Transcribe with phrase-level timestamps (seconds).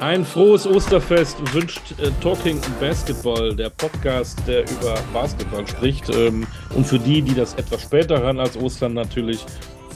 [0.00, 6.10] Ein frohes Osterfest wünscht äh, Talking Basketball, der Podcast, der über Basketball spricht.
[6.10, 9.44] Ähm, und für die, die das etwas später hören als Ostern, natürlich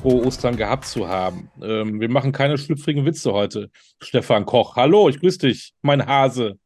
[0.00, 1.50] frohe Ostern gehabt zu haben.
[1.62, 3.71] Ähm, wir machen keine schlüpfrigen Witze heute.
[4.02, 6.59] Stefan Koch, hallo, ich grüße dich, mein Hase.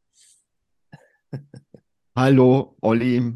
[2.16, 3.32] Hallo, Olli.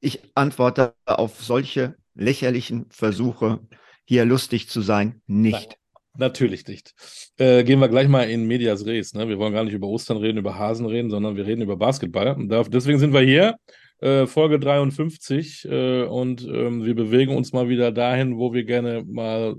[0.00, 3.58] Ich antworte auf solche lächerlichen Versuche,
[4.04, 5.76] hier lustig zu sein, nicht.
[6.18, 6.94] Natürlich nicht.
[7.36, 9.14] Äh, gehen wir gleich mal in Medias Res.
[9.14, 9.28] Ne?
[9.28, 12.28] Wir wollen gar nicht über Ostern reden, über Hasen reden, sondern wir reden über Basketball.
[12.34, 13.56] Und deswegen sind wir hier,
[14.00, 19.04] äh, Folge 53, äh, und ähm, wir bewegen uns mal wieder dahin, wo wir gerne
[19.04, 19.56] mal,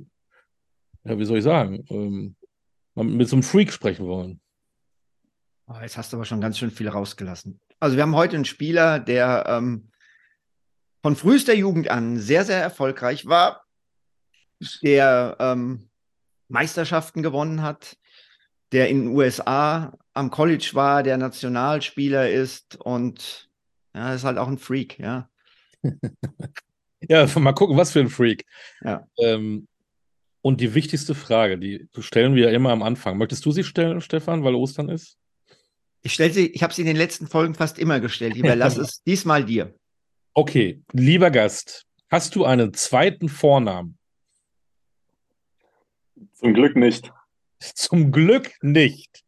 [1.04, 2.36] ja, wie soll ich sagen, ähm,
[2.96, 4.40] mit so einem Freak sprechen wollen.
[5.68, 7.60] Oh, jetzt hast du aber schon ganz schön viel rausgelassen.
[7.80, 9.90] Also wir haben heute einen Spieler, der ähm,
[11.02, 13.64] von frühester Jugend an sehr, sehr erfolgreich war,
[14.82, 15.87] der ähm,
[16.50, 17.98] Meisterschaften gewonnen hat,
[18.72, 23.50] der in den USA am College war, der Nationalspieler ist und
[23.94, 25.30] ja, ist halt auch ein Freak, ja.
[27.02, 28.46] ja, mal gucken, was für ein Freak.
[28.84, 29.08] Ja.
[29.18, 29.68] Ähm,
[30.42, 33.18] und die wichtigste Frage, die stellen wir ja immer am Anfang.
[33.18, 35.18] Möchtest du sie stellen, Stefan, weil Ostern ist?
[36.04, 38.36] Ich stelle sie, ich habe sie in den letzten Folgen fast immer gestellt.
[38.36, 39.74] Ich überlasse es diesmal dir.
[40.34, 43.97] Okay, lieber Gast, hast du einen zweiten Vornamen?
[46.38, 47.12] Zum Glück nicht.
[47.60, 49.24] Zum Glück nicht.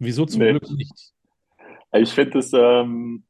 [0.00, 0.50] Wieso zum nee.
[0.50, 1.12] Glück nicht?
[1.92, 3.24] Ich finde es, ähm,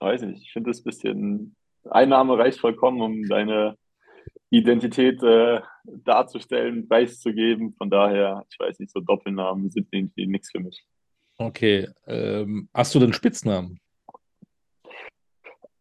[0.00, 1.56] weiß nicht, ich finde es ein bisschen,
[1.90, 3.76] Einnahme reicht vollkommen, um deine
[4.48, 7.74] Identität äh, darzustellen, preiszugeben.
[7.74, 10.82] Von daher, ich weiß nicht, so Doppelnamen sind irgendwie nichts für mich.
[11.36, 11.90] Okay.
[12.06, 13.78] Ähm, hast du denn Spitznamen?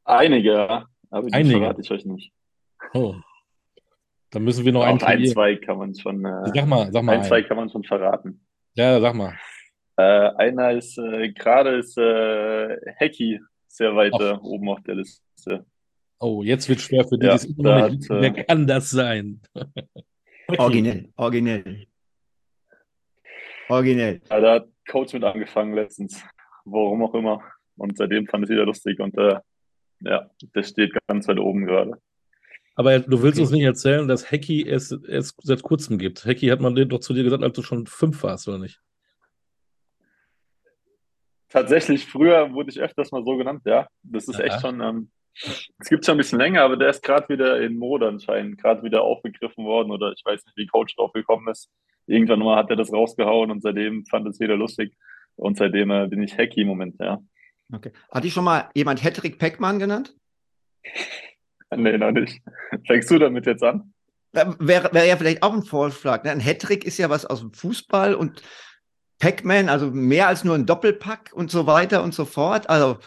[0.03, 1.59] Einige, aber die Einige.
[1.59, 2.33] verrate ich euch nicht.
[2.93, 3.15] Oh.
[4.31, 5.01] Dann müssen wir noch einen.
[5.03, 6.25] Ein, zwei kann man schon.
[6.25, 7.17] Äh, sag mal, sag mal.
[7.17, 8.45] Ein, zwei kann man schon verraten.
[8.75, 9.33] Ja, sag mal.
[9.97, 10.03] Äh,
[10.37, 15.65] einer ist äh, gerade ist äh, Hacky sehr weit äh, oben auf der Liste.
[16.19, 17.29] Oh, jetzt wird schwer für dich.
[17.29, 19.41] Ja, da hat, Wer äh, kann das sein?
[20.57, 21.87] originell, originell.
[23.67, 24.21] Originell.
[24.29, 26.23] Ja, da hat Coach mit angefangen letztens.
[26.63, 27.41] Warum auch immer.
[27.75, 28.99] Und seitdem fand ich es wieder lustig.
[28.99, 29.39] Und äh,
[30.01, 31.93] ja, der steht ganz weit oben gerade.
[32.81, 33.43] Aber du willst okay.
[33.43, 36.25] uns nicht erzählen, dass Hacky es, es seit kurzem gibt.
[36.25, 38.81] Hacky hat man doch zu dir gesagt, als du schon fünf warst, oder nicht?
[41.49, 43.87] Tatsächlich, früher wurde ich öfters mal so genannt, ja.
[44.01, 44.45] Das ist Aha.
[44.45, 45.11] echt schon, ähm,
[45.77, 48.81] es gibt schon ein bisschen länger, aber der ist gerade wieder in Mode anscheinend, gerade
[48.81, 51.69] wieder aufgegriffen worden oder ich weiß nicht, wie Coach drauf gekommen ist.
[52.07, 54.97] Irgendwann mal hat er das rausgehauen und seitdem fand es wieder lustig.
[55.35, 57.19] Und seitdem äh, bin ich Hacky im Moment, ja.
[57.71, 57.91] Okay.
[58.09, 60.15] Hat dich schon mal jemand Hedrick Peckmann genannt?
[61.75, 62.41] Nee, noch nicht.
[62.85, 63.93] Fängst du damit jetzt an?
[64.33, 66.23] Wäre wär ja vielleicht auch ein Vorschlag.
[66.23, 66.31] Ne?
[66.31, 68.41] Ein Hattrick ist ja was aus dem Fußball und
[69.19, 72.69] Pac-Man, also mehr als nur ein Doppelpack und so weiter und so fort.
[72.69, 72.97] Also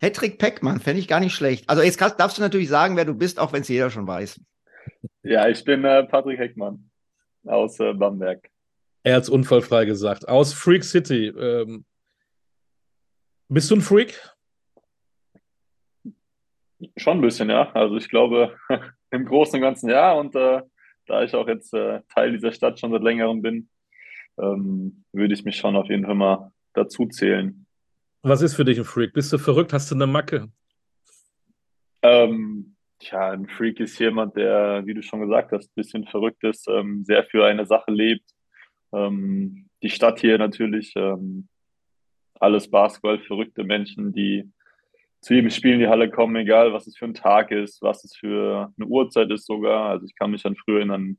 [0.00, 1.68] Hattrick Pac-Man fände ich gar nicht schlecht.
[1.68, 4.06] Also jetzt kannst, darfst du natürlich sagen, wer du bist, auch wenn es jeder schon
[4.06, 4.40] weiß.
[5.24, 6.88] Ja, ich bin äh, Patrick Heckmann
[7.44, 8.48] aus äh, Bamberg.
[9.02, 10.28] Er hat es unfallfrei gesagt.
[10.28, 11.28] Aus Freak City.
[11.28, 11.84] Ähm,
[13.48, 14.20] bist du ein Freak?
[16.96, 17.70] Schon ein bisschen, ja.
[17.72, 18.56] Also ich glaube,
[19.10, 20.12] im Großen und Ganzen ja.
[20.12, 20.62] Und äh,
[21.06, 23.68] da ich auch jetzt äh, Teil dieser Stadt schon seit längerem bin,
[24.38, 27.66] ähm, würde ich mich schon auf jeden Fall mal dazu zählen.
[28.22, 29.12] Was ist für dich ein Freak?
[29.12, 29.72] Bist du verrückt?
[29.72, 30.48] Hast du eine Macke?
[32.02, 36.44] Ähm, tja, ein Freak ist jemand, der, wie du schon gesagt hast, ein bisschen verrückt
[36.44, 38.30] ist, ähm, sehr für eine Sache lebt.
[38.92, 41.48] Ähm, die Stadt hier natürlich, ähm,
[42.40, 44.50] alles Basketball, verrückte Menschen, die
[45.20, 48.04] zu jedem Spiel in die Halle kommen, egal was es für ein Tag ist, was
[48.04, 49.90] es für eine Uhrzeit ist sogar.
[49.90, 51.18] Also ich kann mich an früher erinnern,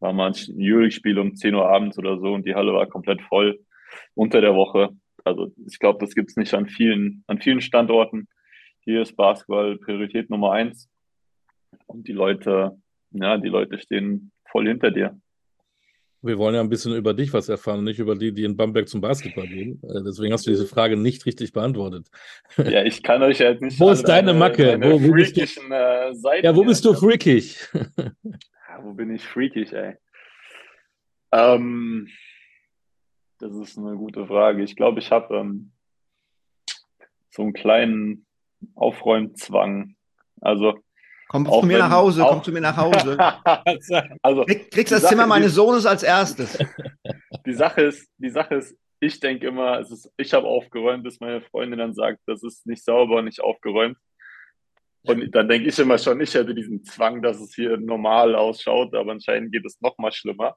[0.00, 3.22] war mal ein Jülich-Spiel um 10 Uhr abends oder so und die Halle war komplett
[3.22, 3.60] voll
[4.14, 4.90] unter der Woche.
[5.24, 8.28] Also ich glaube, das gibt es nicht an vielen, an vielen Standorten.
[8.80, 10.90] Hier ist Basketball Priorität Nummer eins.
[11.86, 12.76] Und die Leute,
[13.12, 15.18] ja, die Leute stehen voll hinter dir.
[16.24, 18.88] Wir wollen ja ein bisschen über dich was erfahren, nicht über die, die in Bamberg
[18.88, 19.82] zum Basketball gehen.
[19.82, 22.08] Äh, deswegen hast du diese Frage nicht richtig beantwortet.
[22.58, 23.80] Ja, ich kann euch jetzt nicht.
[23.80, 24.78] Wo ist deine Macke?
[24.80, 25.42] Wo, wo bist du?
[25.42, 27.58] Äh, Seiten ja, wo bist du freakig?
[27.74, 29.96] ja, wo bin ich freakig, ey?
[31.32, 32.08] Ähm,
[33.38, 34.62] das ist eine gute Frage.
[34.62, 35.72] Ich glaube, ich habe ähm,
[37.30, 38.26] so einen kleinen
[38.74, 39.96] Aufräumzwang.
[40.40, 40.78] Also
[41.32, 43.16] Komm zu mir nach Hause, komm zu mir nach Hause.
[44.22, 46.58] also, Krieg, kriegst das Sache, Zimmer meines Sohnes als erstes.
[47.46, 51.18] Die Sache ist, die Sache ist, ich denke immer, es ist, ich habe aufgeräumt, bis
[51.18, 53.96] meine Freundin dann sagt, das ist nicht sauber, nicht aufgeräumt.
[55.04, 58.94] Und dann denke ich immer schon, ich hätte diesen Zwang, dass es hier normal ausschaut,
[58.94, 60.54] aber anscheinend geht es noch mal schlimmer.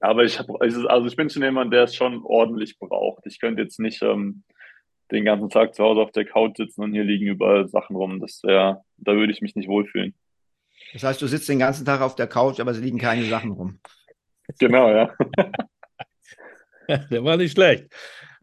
[0.00, 3.24] Aber ich habe, also ich bin schon jemand, der es schon ordentlich braucht.
[3.24, 4.42] Ich könnte jetzt nicht ähm,
[5.10, 8.20] den ganzen Tag zu Hause auf der Couch sitzen und hier liegen überall Sachen rum.
[8.20, 10.14] Das wäre, da würde ich mich nicht wohlfühlen.
[10.92, 13.52] Das heißt, du sitzt den ganzen Tag auf der Couch, aber es liegen keine Sachen
[13.52, 13.80] rum.
[14.58, 15.12] Genau, ja.
[17.10, 17.88] Der war nicht schlecht.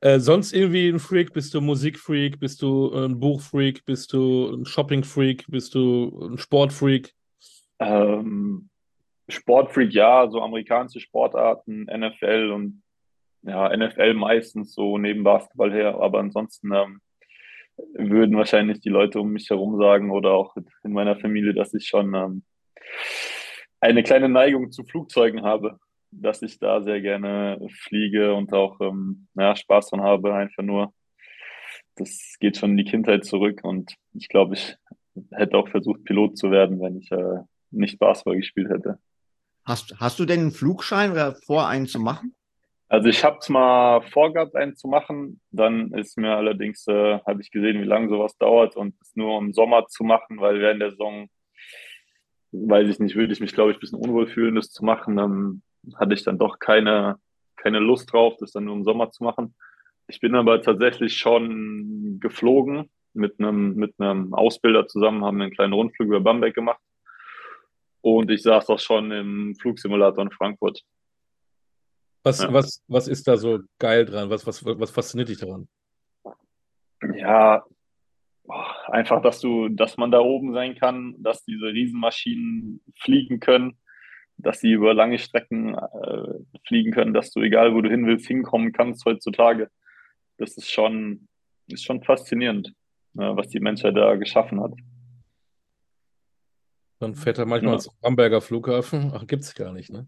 [0.02, 1.32] Äh, sonst irgendwie ein Freak?
[1.32, 2.40] Bist du Musikfreak?
[2.40, 3.86] Bist du ein Buchfreak?
[3.86, 5.46] Bist du ein Shoppingfreak?
[5.48, 7.14] Bist du ein Sportfreak?
[7.80, 8.70] Ähm,
[9.30, 12.83] Sportfreak, ja, so amerikanische Sportarten, NFL und
[13.44, 17.02] ja, NFL meistens so neben Basketball her, aber ansonsten ähm,
[17.94, 21.88] würden wahrscheinlich die Leute um mich herum sagen oder auch in meiner Familie, dass ich
[21.88, 22.44] schon ähm,
[23.80, 25.80] eine kleine Neigung zu Flugzeugen habe
[26.22, 30.94] dass ich da sehr gerne fliege und auch ähm, ja, Spaß dran habe, einfach nur.
[31.96, 34.76] Das geht schon in die Kindheit zurück und ich glaube, ich
[35.32, 37.42] hätte auch versucht, Pilot zu werden, wenn ich äh,
[37.72, 39.00] nicht Basketball gespielt hätte.
[39.66, 41.14] Hast, hast du denn einen Flugschein
[41.46, 42.36] vor, einen zu machen?
[42.94, 45.42] Also ich habe es mal vorgehabt, einen zu machen.
[45.50, 49.40] Dann ist mir allerdings, äh, habe ich gesehen, wie lange sowas dauert und es nur
[49.40, 51.28] im Sommer zu machen, weil während der Saison,
[52.52, 55.16] weiß ich nicht, würde ich mich, glaube ich, ein bisschen unwohl fühlen, das zu machen.
[55.16, 55.64] Dann
[55.96, 57.18] hatte ich dann doch keine,
[57.56, 59.56] keine Lust drauf, das dann nur im Sommer zu machen.
[60.06, 65.74] Ich bin aber tatsächlich schon geflogen mit einem, mit einem Ausbilder zusammen, haben einen kleinen
[65.74, 66.82] Rundflug über Bamberg gemacht.
[68.02, 70.84] Und ich saß auch schon im Flugsimulator in Frankfurt.
[72.24, 72.54] Was, ja.
[72.54, 74.30] was, was ist da so geil dran?
[74.30, 75.68] Was, was, was fasziniert dich daran?
[77.18, 77.66] Ja,
[78.88, 83.78] einfach, dass du, dass man da oben sein kann, dass diese Riesenmaschinen fliegen können,
[84.38, 88.28] dass sie über lange Strecken äh, fliegen können, dass du, egal wo du hin willst,
[88.28, 89.70] hinkommen kannst heutzutage.
[90.38, 91.28] Das ist schon,
[91.68, 92.70] ist schon faszinierend,
[93.18, 94.74] äh, was die Menschheit da geschaffen hat.
[97.04, 97.80] Dann fährt er manchmal ja.
[97.80, 99.12] zum Bamberger Flughafen.
[99.14, 100.08] Ach, gibt es gar nicht, ne?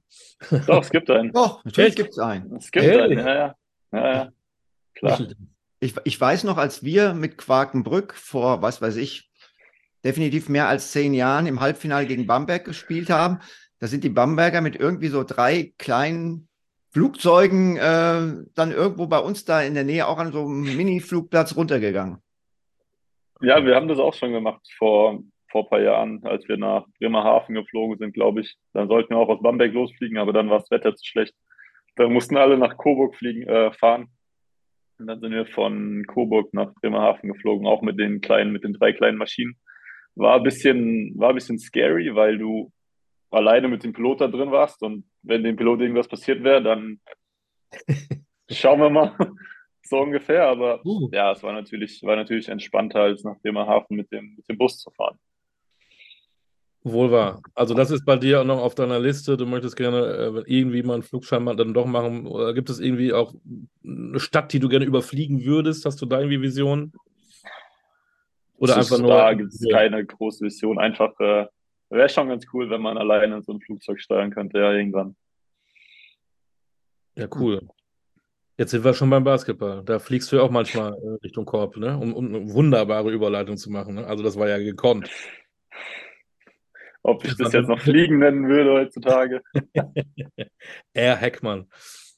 [0.65, 1.33] Doch, es gibt einen.
[1.33, 2.55] Doch, natürlich gibt es einen.
[2.55, 3.01] Es gibt hey.
[3.01, 3.55] einen, ja, ja.
[3.91, 4.31] ja, ja.
[4.93, 5.19] Klar.
[5.81, 9.29] Ich, ich weiß noch, als wir mit Quakenbrück vor, was weiß ich,
[10.05, 13.39] definitiv mehr als zehn Jahren im Halbfinale gegen Bamberg gespielt haben,
[13.79, 16.47] da sind die Bamberger mit irgendwie so drei kleinen
[16.91, 21.57] Flugzeugen äh, dann irgendwo bei uns da in der Nähe auch an so einem Mini-Flugplatz
[21.57, 22.19] runtergegangen.
[23.41, 25.21] Ja, wir haben das auch schon gemacht vor,
[25.55, 28.57] vor ein paar Jahren, als wir nach Bremerhaven geflogen sind, glaube ich.
[28.73, 31.33] Dann sollten wir auch aus Bamberg losfliegen, aber dann war das Wetter zu schlecht.
[31.95, 34.09] Da mussten alle nach Coburg fliegen, äh, fahren.
[34.99, 38.73] Und dann sind wir von Coburg nach Bremerhaven geflogen, auch mit den kleinen, mit den
[38.73, 39.55] drei kleinen Maschinen.
[40.15, 42.73] War ein bisschen, war ein bisschen scary, weil du
[43.31, 46.99] alleine mit dem Pilot da drin warst und wenn dem Pilot irgendwas passiert wäre, dann
[48.51, 49.15] schauen wir mal.
[49.83, 51.09] so ungefähr, aber uh.
[51.13, 54.79] ja, es war natürlich, war natürlich entspannter, als nach Bremerhaven mit dem, mit dem Bus
[54.79, 55.17] zu fahren.
[56.85, 57.41] Wohl wahr.
[57.55, 59.37] Also das ist bei dir auch noch auf deiner Liste.
[59.37, 62.27] Du möchtest gerne äh, irgendwie mal einen Flugschein dann doch machen.
[62.27, 63.33] Oder gibt es irgendwie auch
[63.83, 65.85] eine Stadt, die du gerne überfliegen würdest?
[65.85, 66.93] Hast du da irgendwie Visionen?
[68.57, 69.09] Oder einfach nur.
[69.09, 70.77] Da gibt es keine große Vision.
[70.77, 71.47] Einfach äh,
[71.89, 75.15] Wäre schon ganz cool, wenn man alleine so ein Flugzeug steuern könnte, ja, irgendwann.
[77.15, 77.61] Ja, cool.
[78.57, 79.83] Jetzt sind wir schon beim Basketball.
[79.83, 81.97] Da fliegst du ja auch manchmal äh, Richtung Korb, ne?
[81.97, 83.95] um, um, eine wunderbare Überleitung zu machen.
[83.95, 84.07] Ne?
[84.07, 85.09] Also das war ja gekonnt.
[87.07, 89.43] Ob ich das jetzt noch Fliegen nennen würde heutzutage.
[90.91, 91.69] Air Heckmann.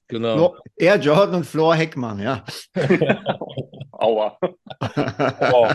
[0.08, 0.56] Genau.
[0.78, 2.46] Air Jordan und Floor Heckmann, ja.
[3.92, 4.40] Aua.
[5.52, 5.68] oh.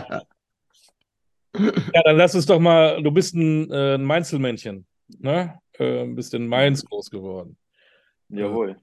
[1.93, 4.87] Ja, dann lass uns doch mal, du bist ein, äh, ein Mainzelmännchen,
[5.19, 5.59] ne?
[5.73, 7.55] Äh, bist in Mainz groß geworden.
[8.29, 8.77] Jawohl.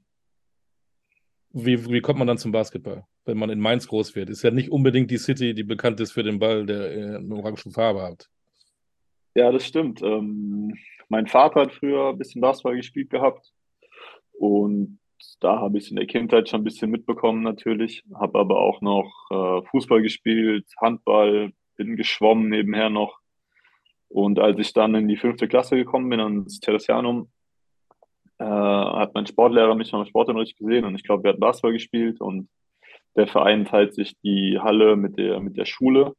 [1.53, 4.31] Wie, wie kommt man dann zum Basketball, wenn man in Mainz groß wird?
[4.31, 7.35] Ist ja nicht unbedingt die City, die bekannt ist für den Ball, der äh, eine
[7.35, 8.29] orange Farbe hat.
[9.35, 10.03] Ja, das stimmt.
[10.03, 10.77] Ähm,
[11.09, 13.53] mein Vater hat früher ein bisschen Basketball gespielt gehabt
[14.33, 14.99] und
[15.41, 19.13] da habe ich in der Kindheit schon ein bisschen mitbekommen natürlich, habe aber auch noch
[19.31, 23.19] äh, Fußball gespielt, Handball, bin geschwommen nebenher noch.
[24.09, 27.31] Und als ich dann in die fünfte Klasse gekommen bin, ans Teresianum,
[28.39, 31.73] äh, hat mein Sportlehrer mich noch im Sportunterricht gesehen und ich glaube, wir hatten Basketball
[31.73, 32.49] gespielt und
[33.17, 36.15] der Verein teilt sich die Halle mit der, mit der Schule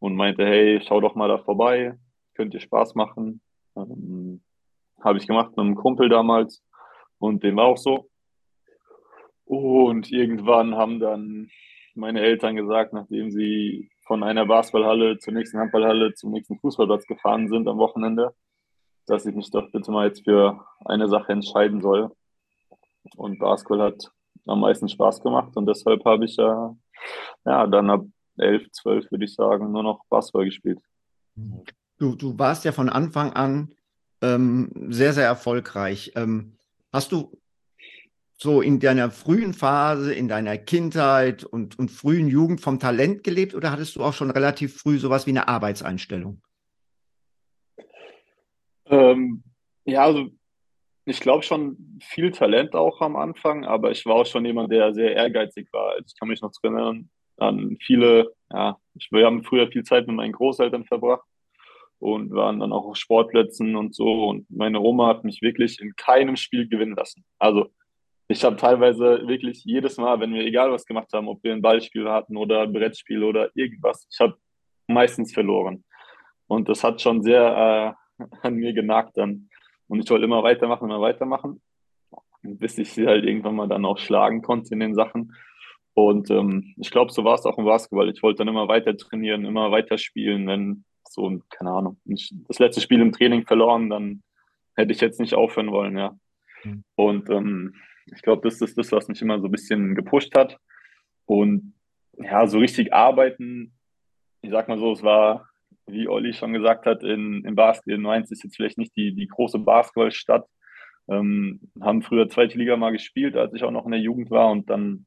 [0.00, 1.96] und meinte, hey, schau doch mal da vorbei,
[2.34, 3.40] könnt ihr Spaß machen.
[3.76, 4.42] Ähm,
[5.00, 6.62] Habe ich gemacht mit einem Kumpel damals
[7.18, 8.08] und dem war auch so.
[9.44, 11.50] Und irgendwann haben dann
[11.94, 17.48] meine Eltern gesagt, nachdem sie von einer Basketballhalle zur nächsten Handballhalle zum nächsten Fußballplatz gefahren
[17.48, 18.34] sind am Wochenende,
[19.06, 22.10] dass ich mich doch bitte mal jetzt für eine Sache entscheiden soll.
[23.16, 24.10] Und Basketball hat
[24.46, 26.74] am meisten Spaß gemacht und deshalb habe ich ja,
[27.44, 28.04] ja dann ab
[28.38, 30.80] 11, 12 würde ich sagen, nur noch Basketball gespielt.
[31.98, 33.72] Du, du warst ja von Anfang an
[34.20, 36.12] ähm, sehr, sehr erfolgreich.
[36.16, 36.56] Ähm,
[36.92, 37.38] hast du
[38.36, 43.54] so in deiner frühen Phase, in deiner Kindheit und, und frühen Jugend vom Talent gelebt
[43.54, 46.42] oder hattest du auch schon relativ früh sowas wie eine Arbeitseinstellung?
[48.86, 49.44] Ähm,
[49.84, 50.28] ja, also
[51.04, 54.92] ich glaube schon viel Talent auch am Anfang, aber ich war auch schon jemand, der
[54.94, 55.92] sehr ehrgeizig war.
[55.92, 58.78] Also ich kann mich noch erinnern an viele, ja,
[59.10, 61.26] wir haben früher viel Zeit mit meinen Großeltern verbracht
[62.04, 64.26] und waren dann auch auf Sportplätzen und so.
[64.26, 67.24] Und meine Oma hat mich wirklich in keinem Spiel gewinnen lassen.
[67.38, 67.70] Also
[68.28, 71.62] ich habe teilweise wirklich jedes Mal, wenn wir egal was gemacht haben, ob wir ein
[71.62, 74.36] Ballspiel hatten oder ein Brettspiel oder irgendwas, ich habe
[74.86, 75.82] meistens verloren.
[76.46, 79.48] Und das hat schon sehr äh, an mir genagt dann.
[79.88, 81.62] Und ich wollte immer weitermachen, immer weitermachen,
[82.42, 85.32] bis ich sie halt irgendwann mal dann auch schlagen konnte in den Sachen.
[85.94, 88.10] Und ähm, ich glaube, so war es auch im Basketball.
[88.10, 90.46] Ich wollte dann immer weiter trainieren, immer weiter spielen.
[90.46, 90.84] Wenn
[91.14, 94.22] so, keine Ahnung, das letzte Spiel im Training verloren, dann
[94.76, 96.16] hätte ich jetzt nicht aufhören wollen, ja.
[96.64, 96.84] Mhm.
[96.96, 97.74] Und ähm,
[98.06, 100.58] ich glaube, das ist das, was mich immer so ein bisschen gepusht hat.
[101.26, 101.74] Und
[102.18, 103.72] ja, so richtig arbeiten,
[104.42, 105.48] ich sag mal so, es war,
[105.86, 109.14] wie Olli schon gesagt hat, in, in Basketball, in Mainz ist jetzt vielleicht nicht die,
[109.14, 110.46] die große Basketballstadt.
[111.08, 114.50] Ähm, haben früher zweite Liga mal gespielt, als ich auch noch in der Jugend war.
[114.50, 115.06] Und dann,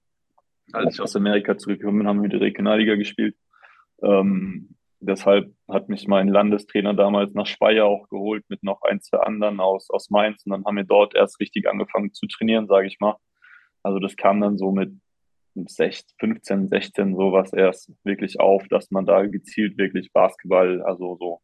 [0.72, 3.36] als ich aus Amerika zurückgekommen bin, haben wir die Regionalliga gespielt.
[4.02, 9.20] Ähm, deshalb hat mich mein Landestrainer damals nach Speyer auch geholt mit noch ein, zwei
[9.20, 10.46] anderen aus, aus Mainz.
[10.46, 13.16] Und dann haben wir dort erst richtig angefangen zu trainieren, sage ich mal.
[13.84, 14.94] Also das kam dann so mit
[15.56, 21.42] 16, 15, 16 sowas erst wirklich auf, dass man da gezielt wirklich Basketball, also so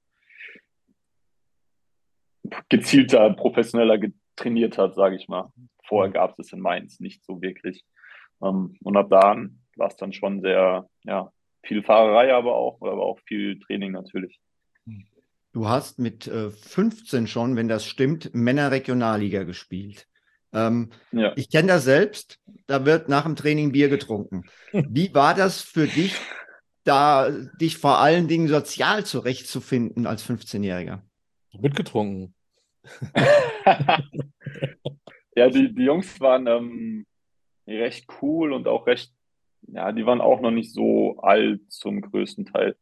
[2.70, 4.00] gezielter, professioneller
[4.36, 5.52] trainiert hat, sage ich mal.
[5.86, 7.86] Vorher gab es in Mainz nicht so wirklich.
[8.42, 9.38] Ähm, und ab da
[9.76, 11.32] war es dann schon sehr, ja,
[11.64, 14.40] viel Fahrerei aber auch, aber auch viel Training natürlich.
[15.54, 20.08] Du hast mit äh, 15 schon, wenn das stimmt, Männerregionalliga gespielt.
[20.52, 21.34] Ähm, ja.
[21.36, 24.44] Ich kenne das selbst, da wird nach dem Training Bier getrunken.
[24.72, 26.16] Wie war das für dich,
[26.84, 27.30] da
[27.60, 31.02] dich vor allen Dingen sozial zurechtzufinden als 15-Jähriger?
[31.60, 32.34] Mitgetrunken.
[35.36, 37.06] ja, die, die Jungs waren ähm,
[37.68, 39.14] recht cool und auch recht
[39.68, 42.76] ja, die waren auch noch nicht so alt zum größten Teil.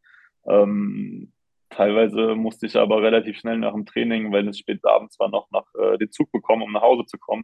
[0.45, 1.31] Ähm,
[1.69, 5.49] teilweise musste ich aber relativ schnell nach dem Training, weil es spät abends war, noch
[5.51, 7.43] nach äh, den Zug bekommen, um nach Hause zu kommen.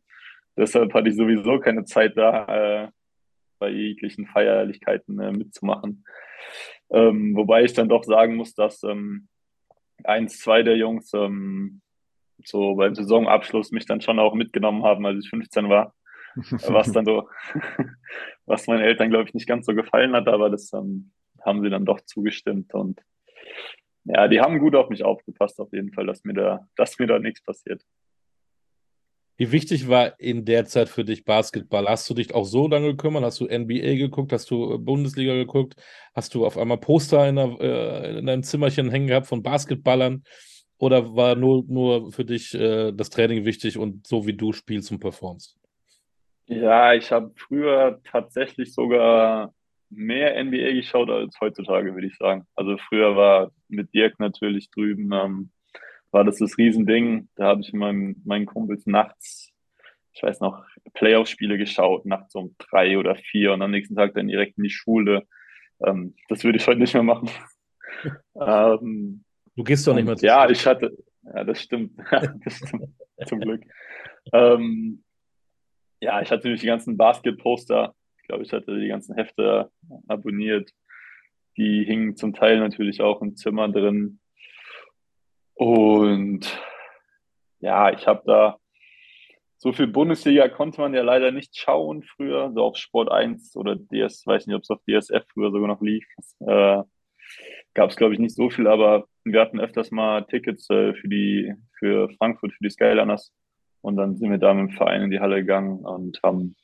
[0.58, 2.46] Deshalb hatte ich sowieso keine Zeit da,
[2.86, 2.90] äh,
[3.60, 6.06] bei jeglichen Feierlichkeiten äh, mitzumachen.
[6.90, 9.28] Ähm, wobei ich dann doch sagen muss, dass ähm,
[10.04, 11.82] eins, zwei der Jungs ähm,
[12.44, 15.94] so beim Saisonabschluss mich dann schon auch mitgenommen haben, als ich 15 war
[16.68, 17.28] was dann so,
[18.48, 21.12] was meinen Eltern, glaube ich, nicht ganz so gefallen hat, aber das ähm,
[21.46, 23.02] haben sie dann doch zugestimmt und
[24.06, 27.08] ja, die haben gut auf mich aufgepasst, auf jeden Fall, dass mir da, dass mir
[27.08, 27.84] da nichts passiert.
[29.36, 31.88] Wie wichtig war in der Zeit für dich Basketball?
[31.88, 33.24] Hast du dich auch so dann gekümmert?
[33.24, 34.34] Hast du NBA geguckt?
[34.34, 35.76] Hast du Bundesliga geguckt?
[36.16, 40.24] Hast du auf einmal Poster in, der, äh, in deinem Zimmerchen hängen gehabt von Basketballern?
[40.80, 44.92] Oder war nur, nur für dich äh, das Training wichtig und so wie du spielst
[44.92, 45.56] und performst?
[46.48, 49.54] Ja, ich habe früher tatsächlich sogar
[49.90, 52.46] mehr NBA geschaut als heutzutage, würde ich sagen.
[52.56, 55.52] Also früher war mit Dirk natürlich drüben, ähm,
[56.12, 57.28] war das das Riesending.
[57.36, 59.52] Da habe ich mit meinen, meinen Kumpels nachts,
[60.14, 60.64] ich weiß noch,
[60.94, 64.70] Playoff-Spiele geschaut, nachts um drei oder vier und am nächsten Tag dann direkt in die
[64.70, 65.28] Schule.
[65.86, 67.30] Ähm, das würde ich heute nicht mehr machen.
[68.42, 69.24] ähm,
[69.56, 71.92] du gehst doch nicht mehr zu Ja, ich hatte, ja, das stimmt.
[72.46, 72.90] das stimmt
[73.26, 73.64] zum Glück.
[74.34, 75.04] Ähm,
[76.00, 77.96] ja, ich hatte natürlich die ganzen Basket-Poster.
[78.22, 79.72] Ich glaube, ich hatte die ganzen Hefte
[80.08, 80.72] abonniert.
[81.58, 84.20] Die hingen zum Teil natürlich auch im Zimmer drin.
[85.56, 86.62] Und
[87.60, 88.60] ja, ich habe da
[89.60, 93.76] so viel Bundesliga konnte man ja leider nicht schauen früher, so auf Sport 1 oder
[93.76, 96.06] DS, weiß nicht, ob es auf DSF früher sogar noch lief.
[96.42, 96.84] Äh,
[97.74, 101.08] Gab es, glaube ich, nicht so viel, aber wir hatten öfters mal Tickets äh, für
[101.08, 103.32] die, für Frankfurt, für die Skyliners.
[103.82, 106.56] Und dann sind wir da mit dem Verein in die Halle gegangen und haben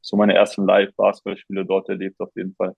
[0.00, 2.74] so meine ersten Live-Basketballspiele dort erlebt, auf jeden Fall.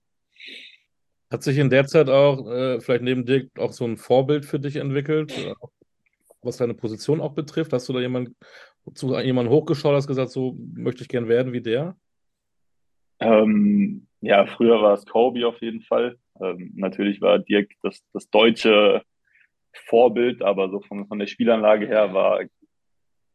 [1.31, 4.59] Hat sich in der Zeit auch, äh, vielleicht neben Dirk, auch so ein Vorbild für
[4.59, 5.33] dich entwickelt,
[6.41, 7.71] was deine Position auch betrifft?
[7.73, 8.35] Hast du da jemanden
[8.93, 11.95] zu jemandem hochgeschaut, hast gesagt, so möchte ich gern werden wie der?
[13.19, 16.17] Ähm, ja, früher war es Kobe auf jeden Fall.
[16.41, 19.03] Ähm, natürlich war Dirk das, das deutsche
[19.73, 22.41] Vorbild, aber so von, von der Spielanlage her war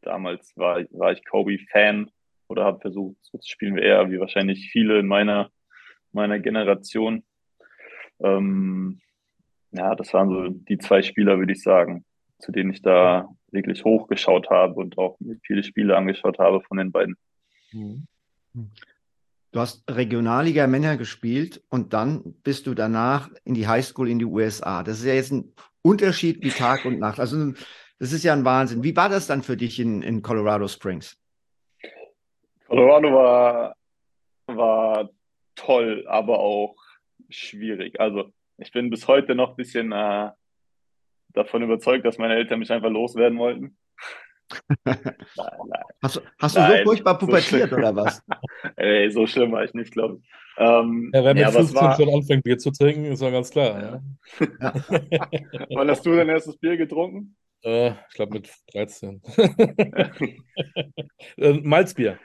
[0.01, 2.11] damals war, war ich Kobe-Fan
[2.47, 5.49] oder habe versucht, so zu spielen wie er, wie wahrscheinlich viele in meiner,
[6.11, 7.23] meiner Generation.
[8.19, 9.01] Ähm,
[9.71, 12.05] ja, das waren so die zwei Spieler, würde ich sagen,
[12.39, 16.91] zu denen ich da wirklich hochgeschaut habe und auch viele Spiele angeschaut habe von den
[16.91, 17.15] beiden.
[17.71, 18.07] Mhm.
[19.51, 24.25] Du hast Regionalliga Männer gespielt und dann bist du danach in die Highschool in die
[24.25, 24.83] USA.
[24.83, 27.19] Das ist ja jetzt ein Unterschied wie Tag und Nacht.
[27.19, 27.53] Also
[27.99, 28.83] das ist ja ein Wahnsinn.
[28.83, 31.17] Wie war das dann für dich in, in Colorado Springs?
[32.67, 33.75] Colorado war,
[34.47, 35.09] war
[35.55, 36.75] toll, aber auch
[37.29, 37.99] schwierig.
[37.99, 40.29] Also ich bin bis heute noch ein bisschen äh,
[41.29, 43.77] davon überzeugt, dass meine Eltern mich einfach loswerden wollten.
[44.85, 44.99] nein,
[45.35, 45.83] nein.
[46.01, 48.23] Hast, hast du nein, so furchtbar pubertiert so oder was?
[48.75, 50.29] Ey, so schlimm war ich nicht, glaube ich.
[50.57, 51.95] Ähm, ja, wer mit ja, 15 war...
[51.95, 54.01] schon anfängt, Bier zu trinken, ist ja ganz klar.
[54.39, 54.47] Ja.
[54.59, 54.73] Ja.
[55.75, 57.35] Wann hast du dein erstes Bier getrunken?
[57.63, 59.21] Äh, ich glaube mit 13.
[61.37, 62.19] äh, Malzbier.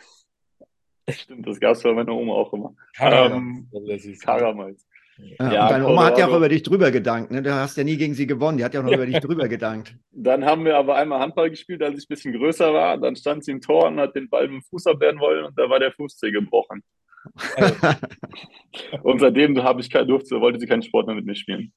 [1.09, 2.75] Stimmt, das gab es bei meiner Oma auch immer.
[2.95, 4.05] Karamals.
[4.05, 4.87] Ähm, Karamals.
[5.19, 7.31] Ja, ja, und deine Oma hat ja auch über dich drüber gedankt.
[7.31, 7.43] Ne?
[7.43, 8.59] Du hast ja nie gegen sie gewonnen.
[8.59, 9.97] Die hat ja auch noch über dich drüber gedankt.
[10.11, 12.99] Dann haben wir aber einmal Handball gespielt, als ich ein bisschen größer war.
[12.99, 15.59] Dann stand sie im Tor und hat den Ball mit dem Fuß abwehren wollen und
[15.59, 16.83] da war der Fußzeh gebrochen.
[19.03, 21.73] und seitdem habe ich kein, durfte, wollte sie keinen Sport mehr mit mir spielen.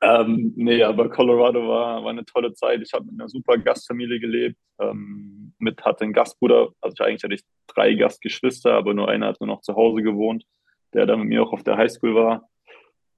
[0.00, 2.80] Ähm, nee, aber Colorado war, war eine tolle Zeit.
[2.82, 4.56] Ich habe mit einer super Gastfamilie gelebt.
[4.80, 6.70] Ähm, mit hatte einen Gastbruder.
[6.80, 10.44] Also eigentlich hatte ich drei Gastgeschwister, aber nur einer hat nur noch zu Hause gewohnt
[10.92, 12.48] der dann mit mir auch auf der Highschool war.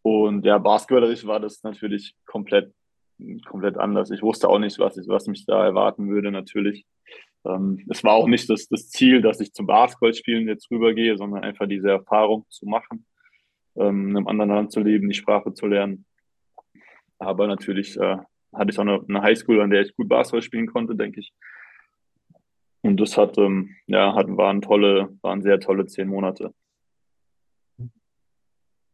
[0.03, 2.73] Und ja, basketballerisch war das natürlich komplett,
[3.47, 4.11] komplett anders.
[4.11, 6.87] Ich wusste auch nicht, was, ich, was mich da erwarten würde, natürlich.
[7.45, 11.43] Ähm, es war auch nicht das, das Ziel, dass ich zum Basketballspielen jetzt rübergehe, sondern
[11.43, 13.07] einfach diese Erfahrung zu machen,
[13.77, 16.07] ähm, in einem anderen Land zu leben, die Sprache zu lernen.
[17.21, 18.17] Aber natürlich äh,
[18.53, 21.33] hatte ich auch eine, eine Highschool, an der ich gut Basketball spielen konnte, denke ich.
[22.83, 26.53] Und das hat, ähm, ja, hat, waren tolle, waren sehr tolle zehn Monate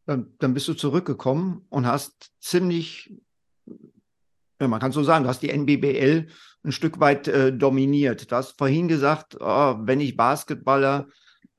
[0.07, 3.13] dann, dann bist du zurückgekommen und hast ziemlich,
[4.59, 6.27] ja, man kann so sagen, du hast die NBBL
[6.63, 8.31] ein Stück weit äh, dominiert.
[8.31, 11.07] Du hast vorhin gesagt, oh, wenn ich Basketballer,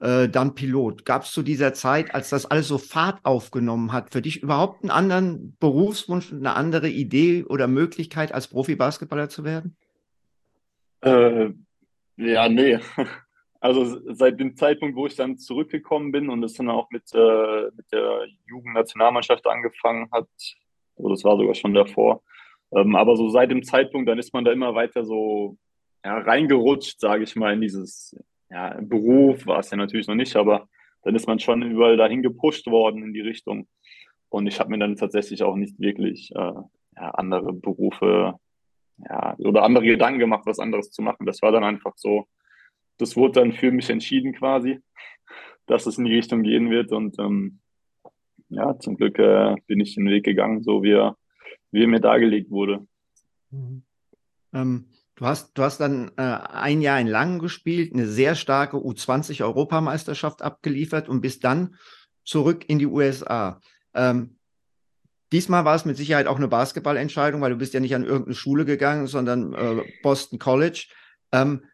[0.00, 1.04] dann Pilot.
[1.04, 4.84] Gab es zu dieser Zeit, als das alles so Fahrt aufgenommen hat, für dich überhaupt
[4.84, 9.76] einen anderen Berufswunsch, eine andere Idee oder Möglichkeit, als Profi-Basketballer zu werden?
[11.00, 11.50] Äh,
[12.17, 12.78] ja, nee.
[13.61, 17.71] Also seit dem Zeitpunkt, wo ich dann zurückgekommen bin und es dann auch mit, äh,
[17.76, 20.28] mit der Jugendnationalmannschaft angefangen hat,
[20.97, 22.23] also das war sogar schon davor,
[22.71, 25.56] ähm, aber so seit dem Zeitpunkt, dann ist man da immer weiter so
[26.04, 28.17] ja, reingerutscht, sage ich mal, in dieses
[28.50, 30.69] ja, Beruf, war es ja natürlich noch nicht, aber
[31.02, 33.69] dann ist man schon überall dahin gepusht worden in die Richtung.
[34.30, 36.52] Und ich habe mir dann tatsächlich auch nicht wirklich äh,
[36.97, 38.39] ja, andere Berufe
[39.08, 41.26] ja, oder andere Gedanken gemacht, was anderes zu machen.
[41.26, 42.26] Das war dann einfach so,
[42.99, 44.80] das wurde dann für mich entschieden quasi,
[45.67, 46.93] dass es in die Richtung gehen wird.
[46.93, 47.61] Und ähm,
[48.49, 51.17] ja, zum Glück äh, bin ich den Weg gegangen, so wie er,
[51.71, 52.87] wie er mir dargelegt wurde.
[53.50, 53.82] Mhm.
[54.52, 54.87] Ähm,
[55.19, 60.43] du, hast, du hast dann äh, ein Jahr in Langen gespielt, eine sehr starke U20-Europameisterschaft
[60.43, 61.76] abgeliefert und bist dann
[62.25, 63.61] zurück in die USA.
[63.95, 64.39] Ähm,
[65.31, 68.35] Diesmal war es mit Sicherheit auch eine Basketballentscheidung, weil du bist ja nicht an irgendeine
[68.35, 70.87] Schule gegangen, sondern äh, Boston College.
[71.33, 71.65] Ähm,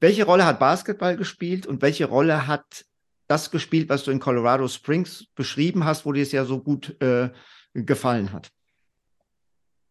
[0.00, 2.86] welche Rolle hat Basketball gespielt und welche Rolle hat
[3.26, 6.98] das gespielt, was du in Colorado Springs beschrieben hast, wo dir es ja so gut
[7.02, 7.30] äh,
[7.74, 8.50] gefallen hat?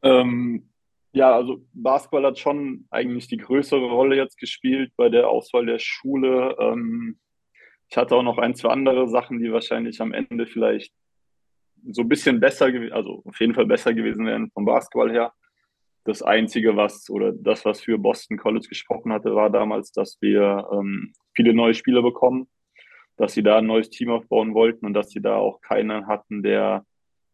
[0.02, 0.70] Ähm,
[1.18, 5.80] ja, also Basketball hat schon eigentlich die größere Rolle jetzt gespielt bei der Auswahl der
[5.80, 6.56] Schule.
[6.60, 7.20] Ähm,
[7.90, 10.94] ich hatte auch noch ein, zwei andere Sachen, die wahrscheinlich am Ende vielleicht
[11.90, 15.34] so ein bisschen besser, also auf jeden Fall besser gewesen wären vom Basketball her
[16.08, 20.66] das Einzige, was oder das, was für Boston College gesprochen hatte, war damals, dass wir
[20.72, 22.48] ähm, viele neue Spieler bekommen,
[23.18, 26.44] dass sie da ein neues Team aufbauen wollten und dass sie da auch keinen hatten,
[26.44, 26.86] der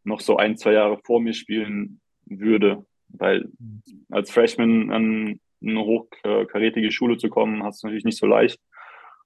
[0.04, 2.84] noch so ein, zwei Jahre vor mir spielen würde.
[3.14, 3.50] Weil
[4.10, 8.60] als Freshman an eine hochkarätige Schule zu kommen, hast du natürlich nicht so leicht.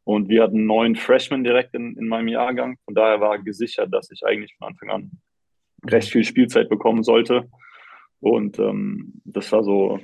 [0.03, 2.77] Und wir hatten neun Freshmen direkt in, in meinem Jahrgang.
[2.85, 5.11] Von daher war gesichert, dass ich eigentlich von Anfang an
[5.85, 7.49] recht viel Spielzeit bekommen sollte.
[8.19, 9.99] Und ähm, das war so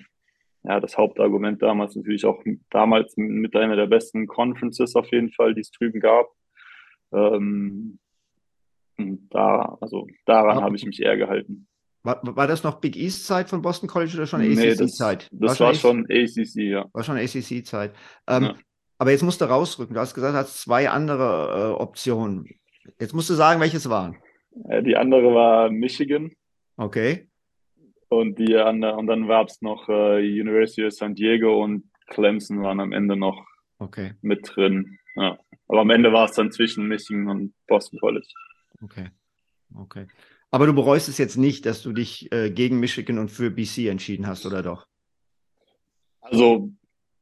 [0.64, 1.96] ja, das Hauptargument damals.
[1.96, 6.28] Natürlich auch damals mit einer der besten Conferences auf jeden Fall, die es drüben gab.
[7.14, 8.00] Ähm,
[8.98, 11.68] da, also daran habe ich mich eher gehalten.
[12.04, 15.30] War, war das noch Big East Zeit von Boston College oder schon ACC-Zeit?
[15.32, 16.86] Nee, das, das war, schon ACC, ja.
[16.92, 17.94] War schon ACC-Zeit.
[18.28, 18.56] Ähm, ja.
[18.98, 19.96] Aber jetzt musst du rausrücken.
[19.96, 22.50] Du hast gesagt, du hast zwei andere äh, Optionen.
[23.00, 24.18] Jetzt musst du sagen, welches waren.
[24.54, 26.32] Die andere war Michigan.
[26.78, 27.30] Okay.
[28.10, 32.80] Und, die, und dann gab es noch äh, University of San Diego und Clemson waren
[32.80, 33.44] am Ende noch
[33.80, 34.14] okay.
[34.22, 35.00] mit drin.
[35.16, 35.40] Ja.
[35.68, 38.28] Aber am Ende war es dann zwischen Michigan und Boston College.
[38.84, 39.10] Okay.
[39.76, 40.08] Okay.
[40.54, 43.88] Aber du bereust es jetzt nicht, dass du dich äh, gegen Michigan und für BC
[43.90, 44.86] entschieden hast, oder doch?
[46.22, 46.70] Also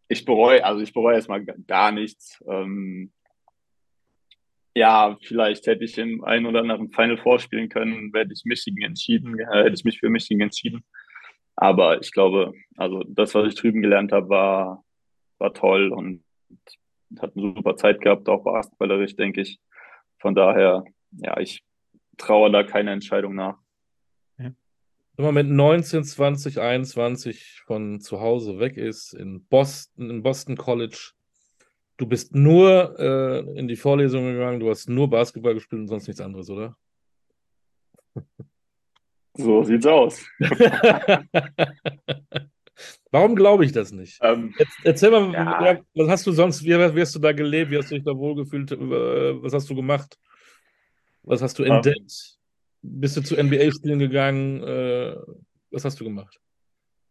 [0.10, 2.44] ich bereue, also ich bereue erstmal gar nichts.
[2.46, 3.13] Ähm,
[4.76, 9.39] ja, vielleicht hätte ich im einen oder anderen Final vorspielen können, hätte ich Michigan entschieden,
[9.39, 10.84] äh, hätte ich mich für Michigan entschieden.
[11.56, 14.84] Aber ich glaube, also das, was ich drüben gelernt habe, war,
[15.38, 16.22] war toll und
[17.22, 19.58] hat eine super Zeit gehabt, auch basketballerisch, denke ich.
[20.20, 21.63] Von daher, ja, ich
[22.17, 23.58] traue da keine Entscheidung nach.
[25.17, 30.58] Wenn man mit 19, 20, 21 von zu Hause weg ist, in Boston, in Boston
[30.58, 31.12] College,
[31.97, 36.08] du bist nur äh, in die Vorlesung gegangen, du hast nur Basketball gespielt und sonst
[36.08, 36.76] nichts anderes, oder?
[39.34, 40.26] So sieht's aus.
[43.12, 44.19] Warum glaube ich das nicht?
[44.21, 45.80] Ähm, Erzähl mal, ja.
[45.95, 48.13] was hast du sonst, wie, wie, hast du da gelebt, wie hast du dich da
[48.13, 50.19] wohlgefühlt, was hast du gemacht?
[51.23, 52.38] Was hast du Ähm, entdeckt?
[52.81, 54.63] Bist du zu NBA-Spielen gegangen?
[54.63, 55.15] Äh,
[55.69, 56.39] was hast du gemacht?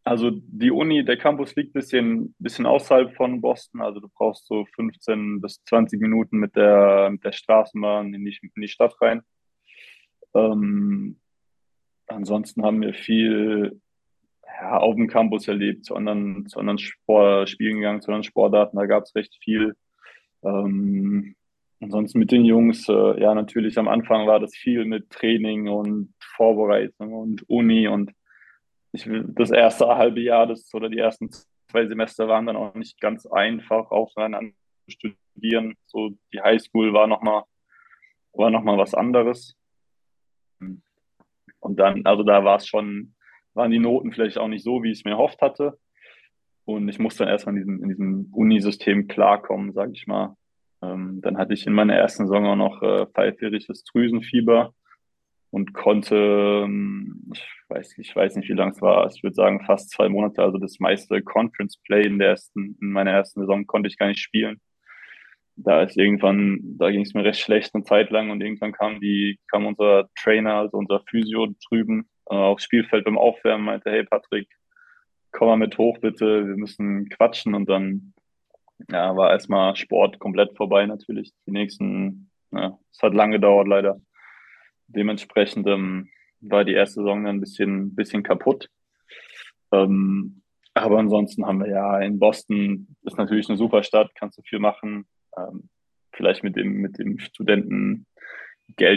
[0.02, 3.80] Also die Uni, der Campus liegt ein bisschen, bisschen außerhalb von Boston.
[3.80, 8.36] Also du brauchst so 15 bis 20 Minuten mit der, mit der Straßenbahn in die,
[8.42, 9.22] in die Stadt rein.
[10.34, 11.20] Ähm,
[12.06, 13.80] ansonsten haben wir viel
[14.44, 18.76] ja, auf dem Campus erlebt, zu anderen, zu anderen Sport, Spielen gegangen, zu anderen Sportarten.
[18.76, 19.76] Da gab es recht viel.
[20.42, 21.36] Ähm,
[21.80, 26.14] ansonsten mit den Jungs, äh, ja, natürlich am Anfang war das viel mit Training und
[26.36, 28.12] Vorbereitung und Uni und
[28.92, 31.30] ich, das erste halbe Jahr das, oder die ersten
[31.70, 34.52] zwei Semester waren dann auch nicht ganz einfach, aufeinander
[34.84, 35.76] zu studieren.
[35.86, 37.44] So die Highschool war nochmal
[38.32, 39.56] war noch mal was anderes.
[40.58, 43.14] Und dann, also da war es schon,
[43.54, 45.78] waren die Noten vielleicht auch nicht so, wie ich es mir erhofft hatte.
[46.64, 50.36] Und ich musste dann erstmal in diesem, in diesem Unisystem klarkommen, sag ich mal.
[50.82, 54.74] Ähm, dann hatte ich in meiner ersten Saison auch noch äh, pfeifjähriges Drüsenfieber
[55.50, 56.16] und konnte,
[56.64, 60.08] ähm, ich weiß, ich weiß nicht, wie lang es war, ich würde sagen fast zwei
[60.08, 63.98] Monate, also das meiste Conference Play in der ersten, in meiner ersten Saison konnte ich
[63.98, 64.60] gar nicht spielen.
[65.56, 69.00] Da ist irgendwann, da ging es mir recht schlecht eine Zeit lang und irgendwann kam
[69.00, 74.04] die, kam unser Trainer, also unser Physio drüben äh, aufs Spielfeld beim Aufwärmen, meinte, hey
[74.04, 74.48] Patrick,
[75.32, 78.14] komm mal mit hoch bitte, wir müssen quatschen und dann
[78.90, 81.32] ja, war erstmal Sport komplett vorbei natürlich.
[81.46, 84.00] Die nächsten, ja, es hat lange gedauert leider.
[84.86, 86.08] Dementsprechend ähm,
[86.40, 88.68] war die erste Saison dann ein bisschen, bisschen kaputt.
[89.72, 90.42] Ähm,
[90.74, 94.58] aber ansonsten haben wir ja in Boston, ist natürlich eine super Stadt, kannst du viel
[94.58, 95.06] machen.
[95.36, 95.68] Ähm,
[96.12, 98.06] vielleicht mit dem, mit dem Studentengeld,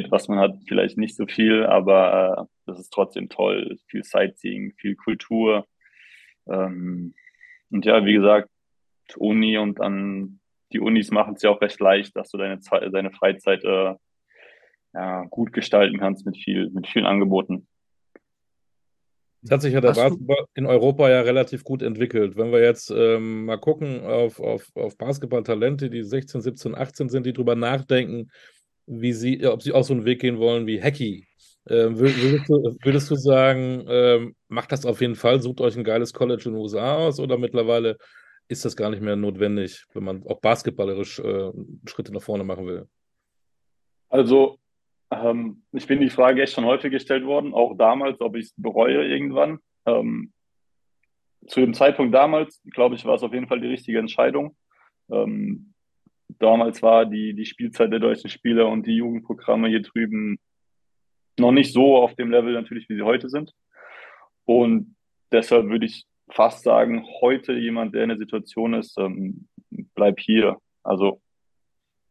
[0.10, 3.78] was man hat, vielleicht nicht so viel, aber äh, das ist trotzdem toll.
[3.88, 5.68] Viel Sightseeing, viel Kultur.
[6.48, 7.14] Ähm,
[7.72, 8.50] und ja, wie gesagt,
[9.18, 10.40] Uni und dann
[10.72, 13.96] die Unis machen es ja auch recht leicht, dass du deine, Zeit, deine Freizeit äh,
[14.94, 17.68] ja, gut gestalten kannst mit viel, mit vielen Angeboten.
[19.44, 22.38] Es hat sich ja der Basketball in Europa ja relativ gut entwickelt.
[22.38, 27.26] Wenn wir jetzt ähm, mal gucken auf, auf, auf Basketballtalente, die 16, 17, 18 sind,
[27.26, 28.32] die drüber nachdenken,
[28.86, 31.28] wie sie, ob sie auch so einen Weg gehen wollen wie Hacky.
[31.70, 35.78] Ähm, wür- würdest, du, würdest du sagen, ähm, macht das auf jeden Fall, sucht euch
[35.78, 37.98] ein geiles College in den USA aus oder mittlerweile
[38.48, 41.52] ist das gar nicht mehr notwendig, wenn man auch basketballerisch äh,
[41.86, 42.88] Schritte nach vorne machen will?
[44.10, 44.60] Also,
[45.12, 48.54] ähm, ich bin die Frage echt schon häufig gestellt worden, auch damals, ob ich es
[48.58, 49.60] bereue irgendwann.
[49.86, 50.34] Ähm,
[51.48, 54.56] zu dem Zeitpunkt damals, glaube ich, war es auf jeden Fall die richtige Entscheidung.
[55.12, 55.74] Ähm,
[56.40, 60.40] damals war die, die Spielzeit der deutschen Spieler und die Jugendprogramme hier drüben
[61.40, 63.54] noch nicht so auf dem Level natürlich, wie sie heute sind.
[64.46, 64.96] Und
[65.32, 69.48] deshalb würde ich fast sagen, heute jemand, der in der Situation ist, ähm,
[69.96, 70.58] bleib hier.
[70.84, 71.22] Also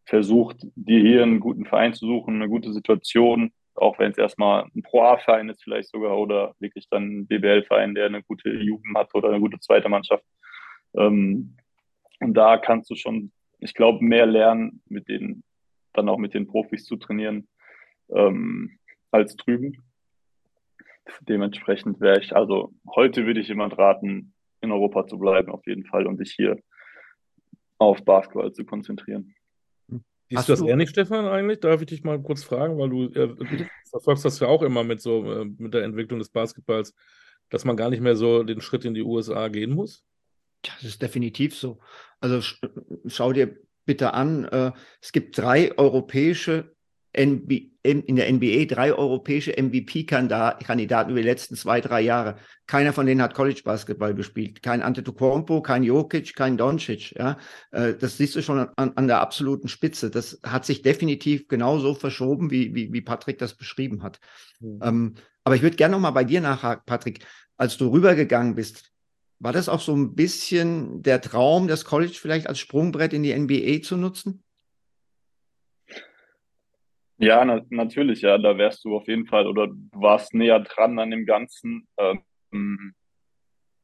[0.04, 4.64] versucht, dir hier einen guten Verein zu suchen, eine gute Situation, auch wenn es erstmal
[4.74, 9.14] ein Pro-A-Verein ist vielleicht sogar oder wirklich dann ein BBL-Verein, der eine gute Jugend hat
[9.14, 10.24] oder eine gute zweite Mannschaft.
[10.94, 11.56] Ähm,
[12.20, 15.42] und da kannst du schon, ich glaube, mehr lernen, mit den,
[15.94, 17.48] dann auch mit den Profis zu trainieren,
[18.14, 18.78] ähm,
[19.10, 19.82] als drüben.
[21.20, 25.84] Dementsprechend wäre ich, also heute würde ich jemand raten, in Europa zu bleiben, auf jeden
[25.84, 26.56] Fall, und sich hier
[27.78, 29.34] auf Basketball zu konzentrieren.
[29.88, 31.60] Siehst Hast du das du- ähnlich, Stefan, eigentlich?
[31.60, 34.84] Darf ich dich mal kurz fragen, weil du äh, du verfolgst das ja auch immer
[34.84, 36.94] mit so äh, mit der Entwicklung des Basketballs,
[37.50, 40.04] dass man gar nicht mehr so den Schritt in die USA gehen muss?
[40.64, 41.80] Ja, das ist definitiv so.
[42.20, 42.60] Also sch
[43.06, 46.74] schau dir bitte an, äh, es gibt drei europäische
[47.14, 52.36] in der NBA, drei europäische MVP-Kandidaten über die letzten zwei, drei Jahre.
[52.66, 54.62] Keiner von denen hat College-Basketball gespielt.
[54.62, 57.12] Kein Antetokounmpo, kein Jokic, kein Doncic.
[57.18, 57.38] Ja,
[57.70, 60.10] Äh, das siehst du schon an, an der absoluten Spitze.
[60.10, 64.18] Das hat sich definitiv genauso verschoben, wie, wie, wie Patrick das beschrieben hat.
[64.80, 67.26] Ähm, aber ich würde gerne noch mal bei dir nachhaken, Patrick.
[67.56, 68.90] Als du rübergegangen bist,
[69.40, 73.36] War das auch so ein bisschen der Traum, das College vielleicht als Sprungbrett in die
[73.36, 74.44] NBA zu nutzen?
[77.22, 80.98] Ja, na, natürlich, ja, da wärst du auf jeden Fall oder du warst näher dran
[80.98, 81.86] an dem Ganzen.
[81.96, 82.94] Ähm,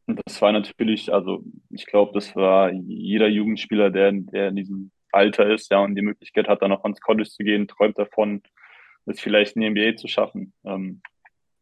[0.09, 5.49] das war natürlich, also ich glaube, das war jeder Jugendspieler, der, der in diesem Alter
[5.55, 8.43] ist, ja, und die Möglichkeit hat, dann noch ans College zu gehen, träumt davon,
[9.07, 10.53] es vielleicht in die NBA zu schaffen.
[10.65, 11.01] Ähm,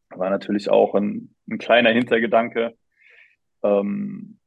[0.08, 2.74] war natürlich auch ein, ein kleiner Hintergedanke.
[3.62, 4.38] Ähm,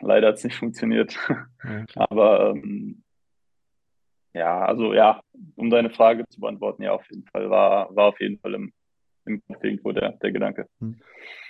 [0.00, 1.16] leider hat es nicht funktioniert.
[1.64, 3.04] Ja, Aber ähm,
[4.36, 5.20] ja, also ja,
[5.56, 8.72] um deine Frage zu beantworten, ja, auf jeden Fall war, war auf jeden Fall im,
[9.24, 10.68] im Kopf irgendwo der, der Gedanke.
[10.78, 11.00] Hm.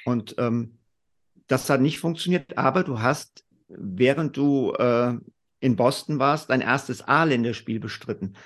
[0.05, 0.79] Und ähm,
[1.49, 5.14] das hat nicht funktioniert, aber du hast, während du äh,
[5.59, 8.37] in Boston warst, dein erstes A-Länderspiel bestritten.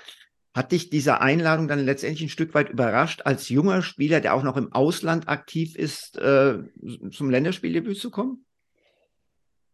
[0.55, 4.43] Hat dich diese Einladung dann letztendlich ein Stück weit überrascht, als junger Spieler, der auch
[4.43, 6.63] noch im Ausland aktiv ist, äh,
[7.11, 8.43] zum Länderspieldebüt zu kommen?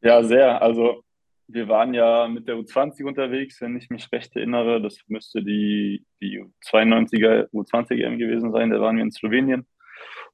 [0.02, 0.62] Ja, sehr.
[0.62, 1.04] Also
[1.48, 4.82] wir waren ja mit der U20 unterwegs, wenn ich mich recht erinnere.
[4.82, 8.70] Das müsste die, die 92er U20 EM gewesen sein.
[8.70, 9.66] Da waren wir in Slowenien.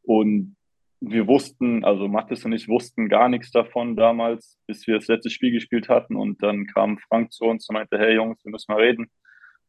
[0.01, 0.55] Und
[0.99, 5.29] wir wussten, also Mathis und ich wussten gar nichts davon damals, bis wir das letzte
[5.29, 6.15] Spiel gespielt hatten.
[6.15, 9.11] Und dann kam Frank zu uns und meinte, hey Jungs, wir müssen mal reden.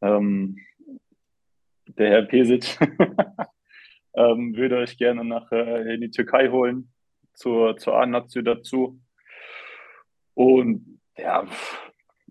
[0.00, 0.56] Ähm,
[1.86, 2.78] der Herr Pesic
[4.14, 6.90] ähm, würde euch gerne nach äh, in die Türkei holen,
[7.34, 9.00] zur, zur A-Nation dazu.
[10.34, 11.46] Und ja,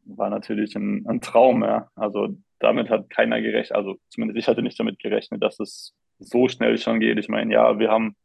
[0.06, 1.64] war natürlich ein, ein Traum.
[1.64, 1.90] Ja.
[1.96, 6.48] Also damit hat keiner gerechnet, also zumindest ich hatte nicht damit gerechnet, dass es so
[6.48, 7.18] schnell schon geht.
[7.18, 8.16] Ich meine, ja, wir haben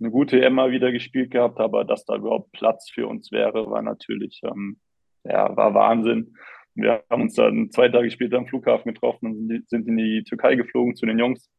[0.00, 3.82] eine gute Emma wieder gespielt gehabt, aber dass da überhaupt Platz für uns wäre, war
[3.82, 4.78] natürlich, ähm,
[5.24, 6.34] ja, war Wahnsinn.
[6.74, 10.56] Wir haben uns dann zwei Tage später am Flughafen getroffen und sind in die Türkei
[10.56, 11.50] geflogen zu den Jungs.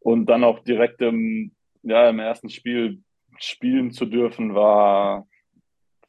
[0.00, 3.02] Und dann auch direkt im, ja, im ersten Spiel
[3.38, 5.26] spielen zu dürfen, war,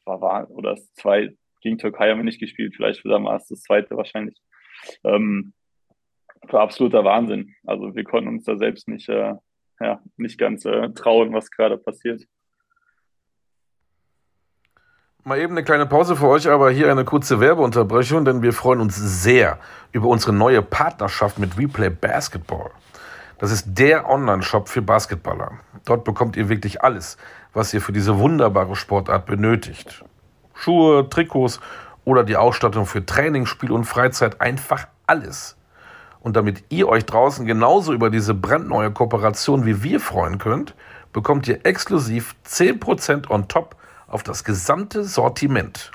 [0.04, 3.62] war, war oder das zwei gegen Türkei haben wir nicht gespielt, vielleicht wieder mal das
[3.62, 4.38] zweite wahrscheinlich.
[5.02, 5.54] Ähm,
[6.42, 7.54] war absoluter Wahnsinn.
[7.64, 9.34] Also wir konnten uns da selbst nicht äh,
[9.80, 12.22] ja, nicht ganz äh, trauen, was gerade passiert.
[15.24, 18.80] Mal eben eine kleine Pause für euch, aber hier eine kurze Werbeunterbrechung, denn wir freuen
[18.80, 19.58] uns sehr
[19.92, 22.70] über unsere neue Partnerschaft mit Replay Basketball.
[23.38, 25.52] Das ist der Online-Shop für Basketballer.
[25.84, 27.16] Dort bekommt ihr wirklich alles,
[27.52, 30.04] was ihr für diese wunderbare Sportart benötigt.
[30.54, 31.58] Schuhe, Trikots
[32.04, 35.56] oder die Ausstattung für Training, Spiel und Freizeit, einfach alles.
[36.20, 40.74] Und damit ihr euch draußen genauso über diese brandneue Kooperation wie wir freuen könnt,
[41.12, 45.90] bekommt ihr exklusiv 10% on top auf das gesamte Sortiment.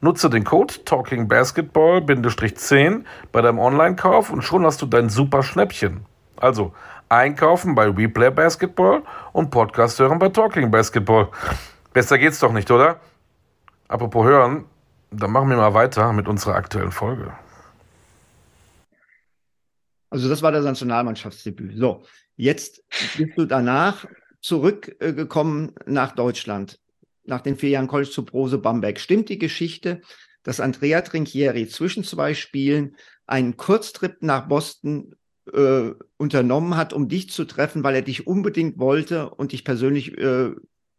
[0.00, 6.06] Nutze den Code TalkingBasketball-10 bei deinem Online-Kauf und schon hast du dein super Schnäppchen.
[6.40, 6.72] Also
[7.08, 11.28] einkaufen bei Replay Basketball und Podcast hören bei Talking Basketball.
[11.92, 13.00] Besser geht's doch nicht, oder?
[13.88, 14.64] Apropos hören,
[15.10, 17.32] dann machen wir mal weiter mit unserer aktuellen Folge.
[20.08, 21.76] Also das war das Nationalmannschaftsdebüt.
[21.76, 22.04] So,
[22.36, 22.82] jetzt
[23.16, 24.06] bist du danach
[24.40, 26.80] zurückgekommen nach Deutschland,
[27.24, 28.98] nach den vier Jahren College zu Prose Bamberg.
[28.98, 30.00] Stimmt die Geschichte,
[30.42, 35.14] dass Andrea Trinchieri zwischen zwei Spielen einen Kurztrip nach Boston
[35.52, 40.16] äh, unternommen hat, um dich zu treffen, weil er dich unbedingt wollte und dich persönlich
[40.18, 40.50] äh,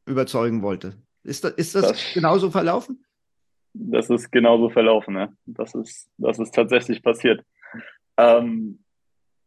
[0.05, 0.97] überzeugen wollte?
[1.23, 3.03] Ist das, ist das, das genauso verlaufen?
[3.73, 5.31] Das ist genauso verlaufen, ja.
[5.45, 7.43] Das ist, das ist tatsächlich passiert.
[8.17, 8.79] Ähm,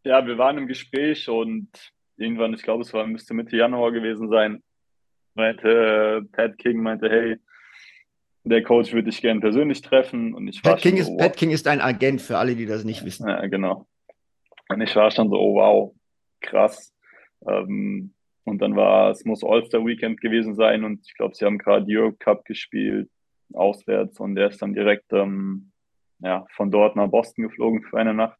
[0.04, 1.68] ja, wir waren im Gespräch und
[2.16, 4.62] irgendwann, ich glaube, es war, müsste Mitte Januar gewesen sein,
[5.34, 7.36] meinte äh, Pat King, meinte, hey,
[8.44, 10.34] der Coach würde dich gerne persönlich treffen.
[10.34, 12.84] Und ich Pat, King ist, so, Pat King ist ein Agent für alle, die das
[12.84, 13.28] nicht wissen.
[13.28, 13.86] Ja, genau.
[14.74, 15.94] Und ich war schon so, oh wow,
[16.40, 16.92] krass.
[17.46, 18.12] Ähm,
[18.44, 21.86] und dann war, es muss All-Star Weekend gewesen sein und ich glaube, sie haben gerade
[21.88, 23.08] Europe Cup gespielt,
[23.52, 25.70] auswärts und der ist dann direkt ähm,
[26.18, 28.38] ja, von dort nach Boston geflogen für eine Nacht.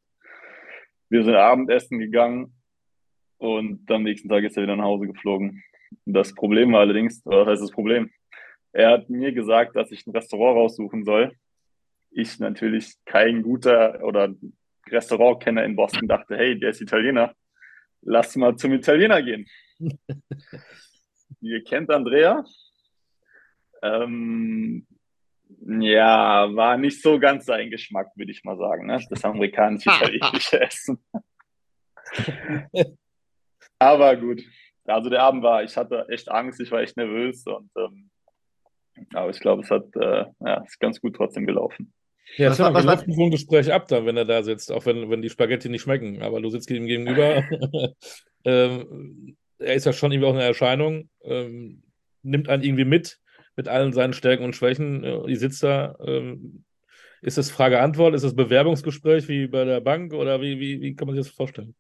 [1.09, 2.53] Wir sind Abendessen gegangen
[3.39, 5.63] und am nächsten Tag ist er wieder nach Hause geflogen.
[6.05, 8.11] Das Problem war allerdings, was heißt das Problem?
[8.73, 11.33] Er hat mir gesagt, dass ich ein Restaurant raussuchen soll.
[12.11, 14.35] Ich natürlich kein guter oder
[14.91, 17.35] Restaurantkenner in Boston dachte, hey, der ist Italiener.
[18.03, 19.47] Lass mal zum Italiener gehen.
[21.41, 22.45] Ihr kennt Andrea.
[23.83, 24.87] Ähm,
[25.67, 28.87] ja, war nicht so ganz sein Geschmack, würde ich mal sagen.
[28.87, 29.03] Ne?
[29.11, 31.05] Das amerikanisch-italienische Essen.
[33.79, 34.43] Aber gut.
[34.87, 38.11] Also der Abend war, ich hatte echt Angst, ich war echt nervös und ähm,
[39.13, 41.93] aber ich glaube, es hat äh, ja, ist ganz gut trotzdem gelaufen.
[42.37, 45.11] Ja, das war, läuft so ein Gespräch ab, dann, wenn er da sitzt, auch wenn,
[45.11, 46.23] wenn die Spaghetti nicht schmecken.
[46.23, 47.45] Aber du sitzt ihm gegenüber.
[48.45, 51.09] ähm, er ist ja schon irgendwie auch eine Erscheinung.
[51.23, 51.83] Ähm,
[52.23, 53.21] nimmt einen irgendwie mit,
[53.57, 55.05] mit allen seinen Stärken und Schwächen.
[55.05, 55.97] Äh, die sitzt da.
[56.05, 56.65] Ähm,
[57.23, 58.15] ist das Frage-Antwort?
[58.15, 61.35] Ist das Bewerbungsgespräch wie bei der Bank oder wie, wie, wie kann man sich das
[61.35, 61.75] vorstellen?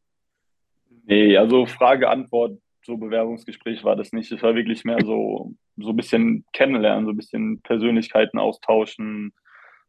[1.06, 4.32] Nee, also Frage-Antwort, so Bewerbungsgespräch war das nicht.
[4.32, 9.34] Es war wirklich mehr so, so ein bisschen kennenlernen, so ein bisschen Persönlichkeiten austauschen.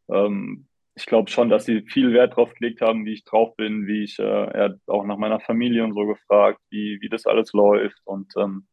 [0.10, 3.86] Ähm, ich glaube schon, dass sie viel Wert drauf gelegt haben, wie ich drauf bin,
[3.86, 7.26] wie ich, äh, er hat auch nach meiner Familie und so gefragt, wie, wie das
[7.26, 8.00] alles läuft.
[8.06, 8.66] Und ähm,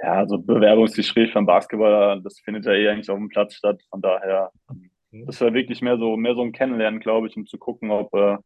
[0.00, 3.80] ja, so Bewerbungsgespräch beim Basketball, das findet ja eh eigentlich auf dem Platz statt.
[3.90, 4.90] Von daher, ähm,
[5.26, 8.12] das war wirklich mehr so, mehr so ein Kennenlernen, glaube ich, um zu gucken, ob,
[8.14, 8.36] äh,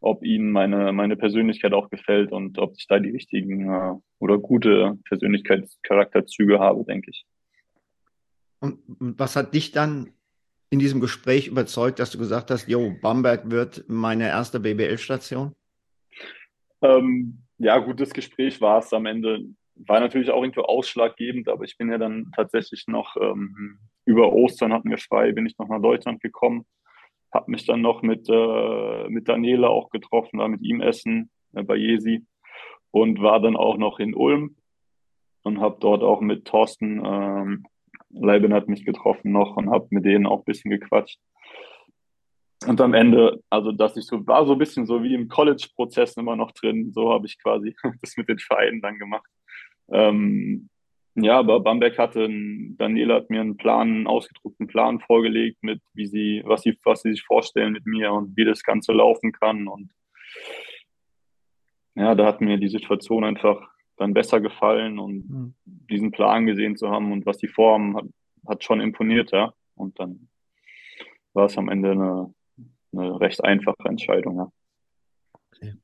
[0.00, 4.38] ob ihnen meine, meine Persönlichkeit auch gefällt und ob ich da die richtigen äh, oder
[4.38, 7.24] gute Persönlichkeitscharakterzüge habe, denke ich.
[8.58, 10.12] Und was hat dich dann
[10.70, 15.54] in diesem Gespräch überzeugt, dass du gesagt hast, jo, Bamberg wird meine erste BBL-Station?
[16.82, 19.44] Ähm, ja, gut, das Gespräch war es am Ende.
[19.74, 24.72] War natürlich auch irgendwo ausschlaggebend, aber ich bin ja dann tatsächlich noch ähm, über Ostern
[24.72, 26.66] hatten wir frei, bin ich noch nach Deutschland gekommen,
[27.32, 31.62] habe mich dann noch mit, äh, mit Daniela auch getroffen, da mit ihm essen äh,
[31.62, 32.24] bei Jesi
[32.90, 34.56] und war dann auch noch in Ulm
[35.42, 37.66] und habe dort auch mit Thorsten ähm,
[38.10, 41.18] Leiben hat mich getroffen noch und habe mit denen auch ein bisschen gequatscht.
[42.66, 46.16] Und am Ende, also dass ich so war so ein bisschen so wie im College-Prozess
[46.16, 49.30] immer noch drin, so habe ich quasi das mit den Vereinen dann gemacht.
[49.90, 50.68] Ähm,
[51.14, 56.06] ja, aber Bamberg hatte, Daniela hat mir einen Plan, einen ausgedruckten Plan vorgelegt mit, wie
[56.06, 59.66] sie, was sie, was sie sich vorstellen mit mir und wie das Ganze laufen kann.
[59.66, 59.90] Und
[61.96, 63.70] ja, da hat mir die Situation einfach
[64.00, 65.54] dann besser gefallen und mhm.
[65.64, 68.06] diesen Plan gesehen zu haben und was die vorhaben, hat,
[68.48, 69.52] hat schon imponiert, ja.
[69.74, 70.28] Und dann
[71.34, 72.34] war es am Ende eine,
[72.92, 74.52] eine recht einfache Entscheidung, ja.
[75.52, 75.74] Okay.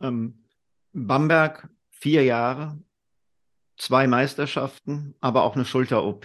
[0.00, 0.44] Ähm,
[0.92, 2.78] Bamberg, vier Jahre,
[3.76, 6.24] zwei Meisterschaften, aber auch eine Schulter-OP.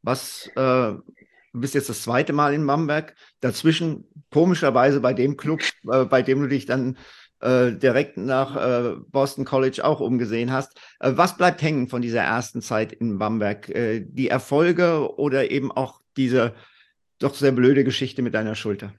[0.00, 1.02] Was, äh, du
[1.52, 5.60] bist jetzt das zweite Mal in Bamberg, dazwischen komischerweise bei dem Club,
[5.92, 6.96] äh, bei dem du dich dann
[7.40, 10.78] äh, direkt nach äh, Boston College auch umgesehen hast.
[11.00, 13.68] Äh, was bleibt hängen von dieser ersten Zeit in Bamberg?
[13.68, 16.54] Äh, die Erfolge oder eben auch diese
[17.18, 18.92] doch sehr blöde Geschichte mit deiner Schulter?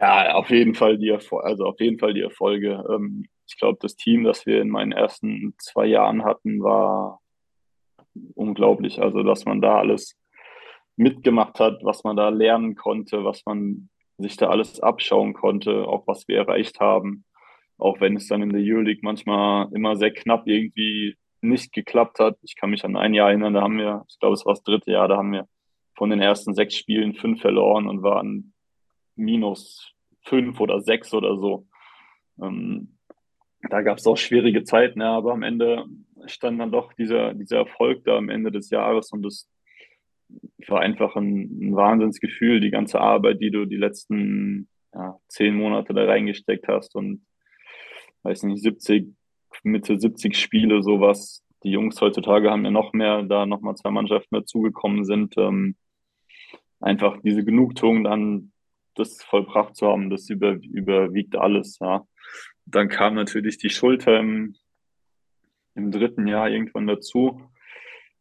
[0.00, 2.84] Ja, auf jeden Fall die Erfolge, also auf jeden Fall die Erfolge.
[2.90, 7.20] Ähm, ich glaube, das Team, das wir in meinen ersten zwei Jahren hatten, war
[8.34, 9.00] unglaublich.
[9.00, 10.16] Also, dass man da alles
[10.96, 13.88] mitgemacht hat, was man da lernen konnte, was man
[14.18, 17.24] sich da alles abschauen konnte, auch was wir erreicht haben.
[17.78, 22.38] Auch wenn es dann in der Euroleague manchmal immer sehr knapp irgendwie nicht geklappt hat.
[22.42, 24.62] Ich kann mich an ein Jahr erinnern, da haben wir, ich glaube, es war das
[24.62, 25.46] dritte Jahr, da haben wir
[25.94, 28.54] von den ersten sechs Spielen fünf verloren und waren
[29.14, 31.66] minus fünf oder sechs oder so.
[32.42, 32.98] Ähm,
[33.70, 35.84] da gab es auch schwierige Zeiten, ja, aber am Ende
[36.26, 39.48] stand dann doch dieser, dieser Erfolg da am Ende des Jahres und das
[40.66, 45.94] war einfach ein, ein Wahnsinnsgefühl, die ganze Arbeit, die du die letzten ja, zehn Monate
[45.94, 47.24] da reingesteckt hast und
[48.22, 49.08] weiß nicht, 70,
[49.62, 51.44] Mitte 70 Spiele, sowas.
[51.62, 55.34] Die Jungs heutzutage haben ja noch mehr, da nochmal zwei Mannschaften dazugekommen sind.
[55.36, 55.76] Ähm,
[56.80, 58.52] einfach diese Genugtuung dann,
[58.94, 62.06] das vollbracht zu haben, das über, überwiegt alles, ja.
[62.64, 64.56] Dann kam natürlich die Schulter im,
[65.74, 67.40] im dritten Jahr irgendwann dazu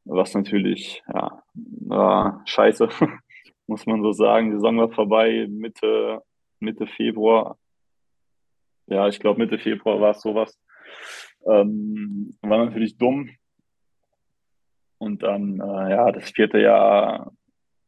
[0.06, 2.88] was natürlich, ja, war scheiße,
[3.68, 4.52] muss man so sagen.
[4.52, 6.22] Die Saison war vorbei, Mitte,
[6.60, 7.58] Mitte Februar.
[8.88, 10.58] Ja, ich glaube, Mitte Februar war es sowas.
[11.48, 13.32] Ähm, war natürlich dumm.
[14.98, 17.34] Und dann, äh, ja, das vierte Jahr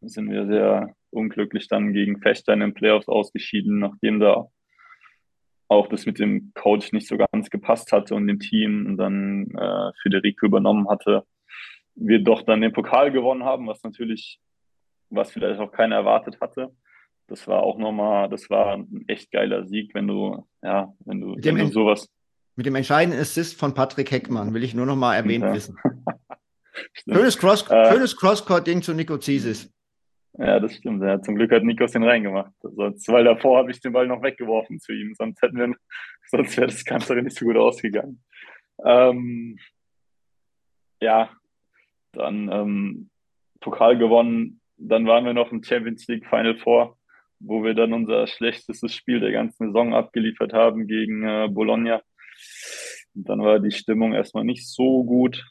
[0.02, 4.48] sind wir sehr unglücklich dann gegen Fechter in den Playoffs ausgeschieden, nachdem da
[5.70, 9.50] auch das mit dem Coach nicht so ganz gepasst hatte und dem Team und dann
[9.52, 11.26] äh, Federico übernommen hatte
[11.98, 14.40] wir doch dann den Pokal gewonnen haben, was natürlich,
[15.10, 16.72] was vielleicht auch keiner erwartet hatte.
[17.28, 21.36] Das war auch nochmal, das war ein echt geiler Sieg, wenn du, ja, wenn du,
[21.36, 22.10] wenn du sowas.
[22.56, 25.54] Mit dem entscheidenden Assist von Patrick Heckmann will ich nur noch mal erwähnt ja.
[25.54, 25.78] wissen.
[27.04, 29.72] schönes Cross, äh, schönes Crosscourt-Ding zu Nico Zisis.
[30.40, 31.04] Ja, das stimmt.
[31.04, 32.54] Ja, zum Glück hat Nikos den reingemacht.
[32.62, 35.14] Sonst, weil davor habe ich den Ball noch weggeworfen zu ihm.
[35.16, 35.74] Sonst hätten wir,
[36.30, 38.24] sonst wäre das Ganze nicht so gut ausgegangen.
[38.86, 39.58] Ähm,
[41.02, 41.32] ja,
[42.18, 43.10] dann ähm,
[43.60, 46.98] Pokal gewonnen, dann waren wir noch im Champions League Final Four,
[47.40, 52.02] wo wir dann unser schlechtestes Spiel der ganzen Saison abgeliefert haben gegen äh, Bologna.
[53.16, 55.44] Und dann war die Stimmung erstmal nicht so gut.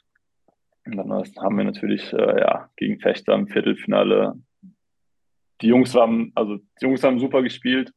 [0.84, 4.34] Und dann haben wir natürlich äh, ja, gegen Fechter im Viertelfinale.
[5.60, 7.92] Die Jungs haben, also die Jungs haben super gespielt.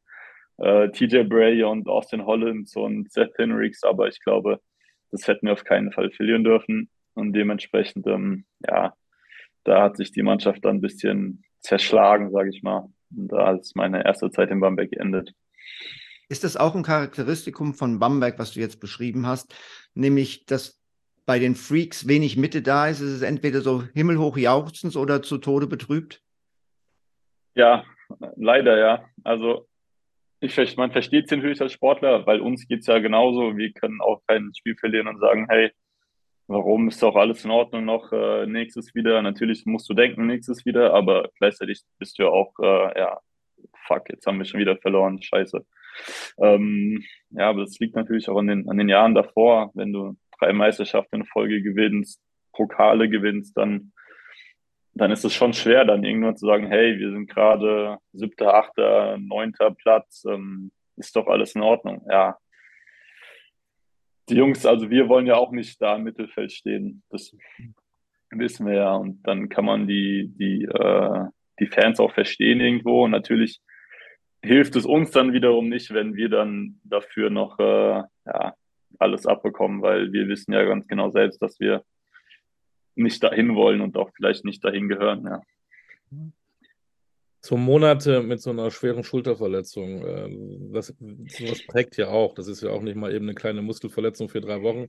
[0.58, 4.60] Äh, TJ Bray und Austin Hollins und Seth Henricks, aber ich glaube,
[5.10, 6.90] das hätten wir auf keinen Fall verlieren dürfen.
[7.14, 8.94] Und dementsprechend, ähm, ja,
[9.64, 12.88] da hat sich die Mannschaft dann ein bisschen zerschlagen, sage ich mal.
[13.14, 15.34] Und da ist meine erste Zeit in Bamberg geendet.
[16.28, 19.54] Ist das auch ein Charakteristikum von Bamberg, was du jetzt beschrieben hast?
[19.94, 20.80] Nämlich, dass
[21.26, 23.00] bei den Freaks wenig Mitte da ist?
[23.00, 26.22] Ist es entweder so himmelhoch jauchzend oder zu Tode betrübt?
[27.54, 27.84] Ja,
[28.36, 29.04] leider ja.
[29.24, 29.68] Also
[30.40, 33.56] ich, man versteht es natürlich als Sportler, weil uns geht es ja genauso.
[33.56, 35.70] Wir können auch kein Spiel verlieren und sagen, hey,
[36.50, 39.22] warum ist doch alles in Ordnung noch äh, nächstes wieder?
[39.22, 43.20] Natürlich musst du denken, nächstes wieder, aber gleichzeitig bist du ja auch, äh, ja,
[43.86, 45.64] fuck, jetzt haben wir schon wieder verloren, scheiße.
[46.38, 49.70] Ähm, ja, aber das liegt natürlich auch an den, an den Jahren davor.
[49.74, 52.20] Wenn du drei Meisterschaften in Folge gewinnst,
[52.52, 53.92] Pokale gewinnst, dann,
[54.94, 59.18] dann ist es schon schwer, dann irgendwann zu sagen, hey, wir sind gerade siebter, achter,
[59.18, 62.04] neunter Platz, ähm, ist doch alles in Ordnung.
[62.10, 62.38] Ja,
[64.30, 67.02] die Jungs, also wir wollen ja auch nicht da im Mittelfeld stehen.
[67.10, 67.36] Das
[68.30, 68.94] wissen wir ja.
[68.94, 71.24] Und dann kann man die, die, äh,
[71.58, 73.04] die Fans auch verstehen irgendwo.
[73.04, 73.60] Und natürlich
[74.42, 78.54] hilft es uns dann wiederum nicht, wenn wir dann dafür noch äh, ja,
[78.98, 81.84] alles abbekommen, weil wir wissen ja ganz genau selbst, dass wir
[82.94, 85.24] nicht dahin wollen und auch vielleicht nicht dahin gehören.
[85.24, 85.42] Ja.
[87.42, 90.94] So Monate mit so einer schweren Schulterverletzung, ähm, das,
[91.66, 92.34] prägt ja auch.
[92.34, 94.88] Das ist ja auch nicht mal eben eine kleine Muskelverletzung für drei Wochen.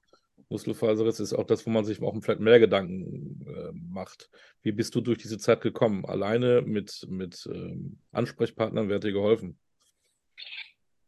[0.50, 4.30] Muskelfaserriss ist auch das, wo man sich auch vielleicht mehr Gedanken äh, macht.
[4.64, 6.06] Wie bist du durch diese Zeit gekommen?
[6.06, 9.58] Alleine mit, mit ähm, Ansprechpartnern, wer hat dir geholfen?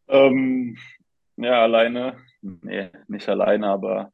[0.07, 0.77] Ähm,
[1.35, 2.17] ja, alleine.
[2.41, 4.12] Nee, nicht alleine, aber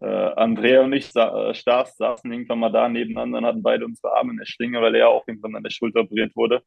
[0.00, 4.14] äh, Andrea und ich äh, Stars saßen irgendwann mal da nebeneinander und hatten beide unsere
[4.16, 6.62] Arme in der Schlinge, weil er ja auch irgendwann an der Schulter operiert wurde.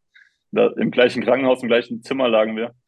[0.52, 2.74] Da, Im gleichen Krankenhaus, im gleichen Zimmer lagen wir.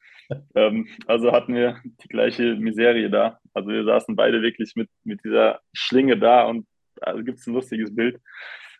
[0.56, 3.38] Ähm, also hatten wir die gleiche Miserie da.
[3.54, 6.66] Also wir saßen beide wirklich mit, mit dieser Schlinge da und
[6.96, 8.18] da gibt es ein lustiges Bild.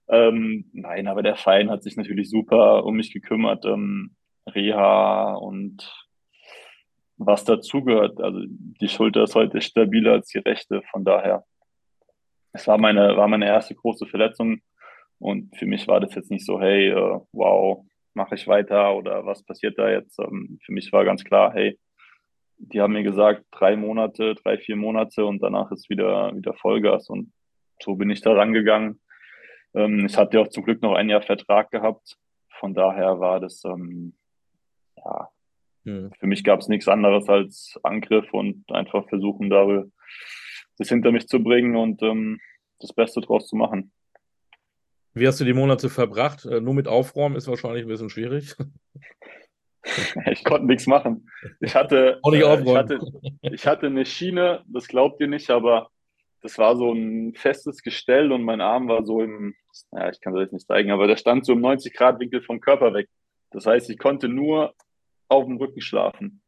[0.07, 3.66] Ähm, nein, aber der Verein hat sich natürlich super um mich gekümmert.
[3.66, 4.16] Ähm,
[4.47, 5.93] Reha und
[7.18, 8.22] was dazugehört.
[8.22, 10.82] Also die Schulter ist heute stabiler als die rechte.
[10.91, 11.43] Von daher
[12.54, 14.62] es war meine, war meine erste große Verletzung.
[15.20, 19.26] Und für mich war das jetzt nicht so, hey, äh, wow, mache ich weiter oder
[19.26, 20.20] was passiert da jetzt?
[20.20, 21.80] Ähm, für mich war ganz klar, hey,
[22.58, 27.10] die haben mir gesagt, drei Monate, drei, vier Monate und danach ist wieder, wieder Vollgas.
[27.10, 27.32] Und
[27.82, 28.99] so bin ich da rangegangen.
[29.74, 32.18] Ähm, ich hatte auch zum Glück noch ein Jahr Vertrag gehabt.
[32.60, 34.16] Von daher war das, ähm,
[34.97, 35.30] ja,
[35.86, 36.12] hm.
[36.20, 39.86] für mich gab es nichts anderes als Angriff und einfach versuchen, darüber
[40.82, 42.39] das hinter mich zu bringen und ähm,
[42.79, 43.91] das Beste draus zu machen.
[45.13, 46.45] Wie hast du die Monate verbracht?
[46.45, 48.55] Äh, nur mit Aufräumen ist wahrscheinlich ein bisschen schwierig.
[50.32, 51.29] ich konnte nichts machen.
[51.59, 52.99] Ich hatte, Auch nicht äh, ich, hatte,
[53.41, 55.89] ich hatte eine Schiene, das glaubt ihr nicht, aber
[56.41, 59.53] das war so ein festes Gestell und mein Arm war so im,
[59.91, 62.93] ja, ich kann das jetzt nicht zeigen, aber der stand so im 90-Grad-Winkel vom Körper
[62.93, 63.09] weg.
[63.51, 64.73] Das heißt, ich konnte nur
[65.27, 66.41] auf dem Rücken schlafen.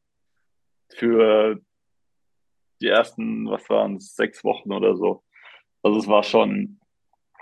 [0.89, 1.59] Für
[2.84, 5.23] die ersten, was waren es, sechs Wochen oder so.
[5.81, 6.79] Also es war schon,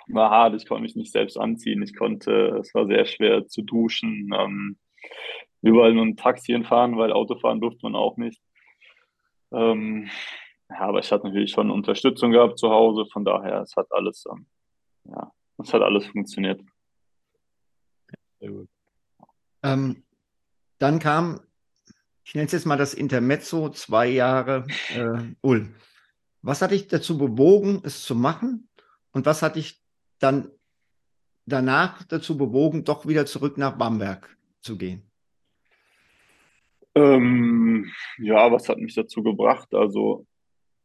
[0.08, 3.62] war hart, ich konnte mich nicht selbst anziehen, ich konnte, es war sehr schwer zu
[3.64, 4.78] duschen, ähm,
[5.62, 8.42] überall nur ein Taxi fahren, weil Autofahren durfte man auch nicht.
[9.52, 10.10] Ähm,
[10.70, 14.26] ja, aber ich hatte natürlich schon Unterstützung gehabt zu Hause, von daher, es hat alles,
[14.32, 14.48] ähm,
[15.06, 16.62] ja, es hat alles funktioniert.
[18.40, 18.70] Sehr gut.
[19.64, 20.04] Ähm,
[20.80, 21.40] dann kam
[22.32, 24.66] ich nenne es jetzt mal das Intermezzo, zwei Jahre
[24.96, 25.76] äh, Ulm.
[26.42, 28.70] Was hat dich dazu bewogen, es zu machen?
[29.12, 29.84] Und was hat dich
[30.18, 30.50] dann
[31.46, 35.12] danach dazu bewogen, doch wieder zurück nach Bamberg zu gehen?
[36.96, 39.74] Ähm, ja, was hat mich dazu gebracht?
[39.74, 40.26] Also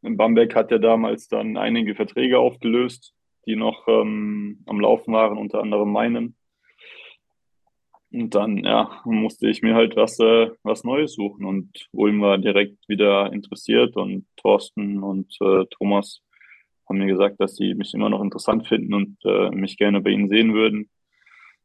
[0.01, 3.13] in Bamberg hat er damals dann einige Verträge aufgelöst,
[3.45, 6.35] die noch ähm, am Laufen waren, unter anderem meinen.
[8.11, 11.45] Und dann, ja, musste ich mir halt was, äh, was Neues suchen.
[11.45, 16.21] Und Ulm war direkt wieder interessiert und Thorsten und äh, Thomas
[16.87, 20.11] haben mir gesagt, dass sie mich immer noch interessant finden und äh, mich gerne bei
[20.11, 20.89] ihnen sehen würden.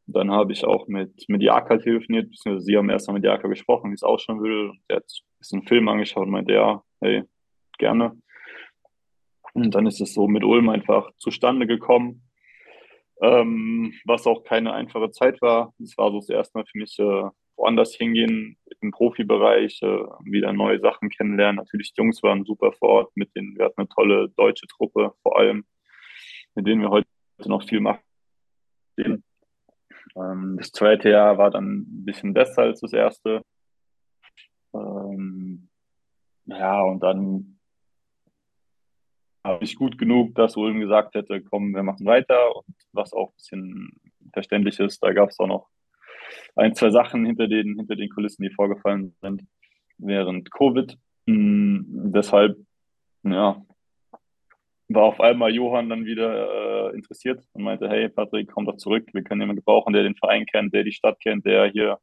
[0.07, 3.24] Und dann habe ich auch mit, mit Jaka telefoniert, beziehungsweise sie haben erst mal mit
[3.24, 4.70] Jaka gesprochen, wie es ausschauen will.
[4.70, 7.22] Und der hat ein bisschen Film angeschaut und meinte, ja, hey,
[7.78, 8.20] gerne.
[9.55, 12.22] Und dann ist es so mit Ulm einfach zustande gekommen
[13.23, 15.73] ähm, was auch keine einfache Zeit war.
[15.83, 19.87] Es war so das erste Mal für mich äh, woanders hingehen, im Profibereich, äh,
[20.25, 21.57] wieder neue Sachen kennenlernen.
[21.57, 25.12] Natürlich, die Jungs waren super vor Ort, mit denen wir hatten eine tolle deutsche Truppe,
[25.23, 25.64] vor allem,
[26.55, 27.07] mit denen wir heute
[27.47, 28.03] noch viel machen.
[30.16, 33.43] Ähm, das zweite Jahr war dann ein bisschen besser als das erste.
[34.75, 35.68] Ähm,
[36.47, 37.61] ja, und dann
[39.61, 42.57] nicht gut genug, dass Ulm gesagt hätte, komm, wir machen weiter.
[42.57, 44.01] Und was auch ein bisschen
[44.32, 45.68] verständlich ist, da gab es auch noch
[46.57, 49.43] ein, zwei Sachen hinter den, hinter den Kulissen, die vorgefallen sind
[49.99, 50.97] während Covid.
[51.26, 52.57] Mhm, deshalb,
[53.22, 53.62] ja,
[54.88, 59.09] war auf einmal Johann dann wieder äh, interessiert und meinte, hey Patrick, komm doch zurück,
[59.12, 61.99] wir können jemanden gebrauchen, der den Verein kennt, der die Stadt kennt, der hier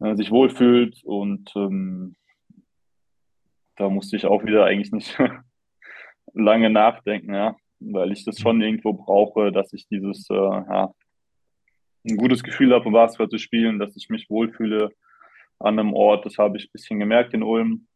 [0.00, 1.02] äh, sich wohlfühlt.
[1.04, 2.14] Und ähm,
[3.76, 5.18] da musste ich auch wieder eigentlich nicht
[6.34, 10.94] lange nachdenken, ja, weil ich das schon irgendwo brauche, dass ich dieses, äh, ja,
[12.04, 14.90] ein gutes Gefühl habe, um Basketball zu spielen, dass ich mich wohlfühle
[15.58, 16.24] an einem Ort.
[16.24, 17.86] Das habe ich ein bisschen gemerkt in Ulm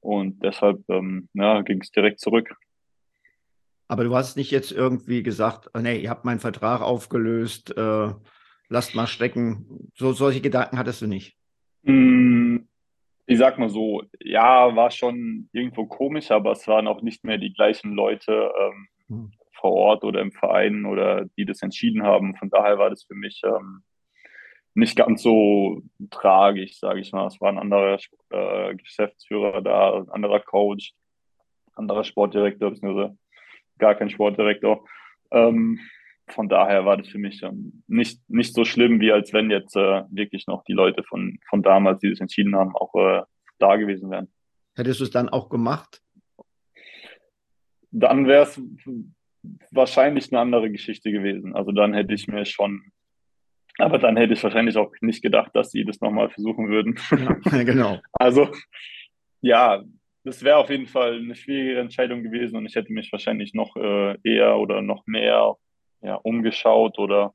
[0.00, 2.54] und deshalb ähm, ja, ging es direkt zurück.
[3.88, 8.12] Aber du hast nicht jetzt irgendwie gesagt, oh, nee, ihr habt meinen Vertrag aufgelöst, äh,
[8.68, 9.90] lasst mal stecken.
[9.96, 11.36] So, solche Gedanken hattest du nicht.
[11.84, 12.59] Hm,
[13.30, 17.38] ich sag mal so, ja, war schon irgendwo komisch, aber es waren auch nicht mehr
[17.38, 19.32] die gleichen Leute ähm, hm.
[19.52, 22.34] vor Ort oder im Verein oder die das entschieden haben.
[22.34, 23.84] Von daher war das für mich ähm,
[24.74, 27.28] nicht ganz so tragisch, sage ich mal.
[27.28, 27.98] Es war ein anderer
[28.30, 30.94] äh, Geschäftsführer da, ein anderer Coach,
[31.76, 33.16] anderer Sportdirektor, beziehungsweise
[33.78, 34.84] gar kein Sportdirektor.
[35.30, 35.78] Ähm,
[36.32, 37.42] von daher war das für mich
[37.86, 41.62] nicht, nicht so schlimm, wie als wenn jetzt äh, wirklich noch die Leute von, von
[41.62, 43.22] damals, die das entschieden haben, auch äh,
[43.58, 44.28] da gewesen wären.
[44.76, 46.02] Hättest du es dann auch gemacht?
[47.90, 48.60] Dann wäre es
[49.70, 51.54] wahrscheinlich eine andere Geschichte gewesen.
[51.54, 52.82] Also dann hätte ich mir schon,
[53.78, 56.98] aber dann hätte ich wahrscheinlich auch nicht gedacht, dass sie das nochmal versuchen würden.
[57.10, 58.00] Ja, genau.
[58.12, 58.50] Also
[59.40, 59.82] ja,
[60.24, 63.74] das wäre auf jeden Fall eine schwierige Entscheidung gewesen und ich hätte mich wahrscheinlich noch
[63.76, 65.56] äh, eher oder noch mehr
[66.02, 67.34] ja, umgeschaut oder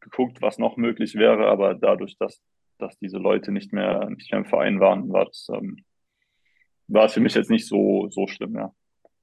[0.00, 1.48] geguckt, was noch möglich wäre.
[1.48, 2.42] Aber dadurch, dass,
[2.78, 5.84] dass diese Leute nicht mehr, nicht mehr im Verein waren, war es ähm,
[6.88, 8.72] war es für mich jetzt nicht so, so schlimm, ja.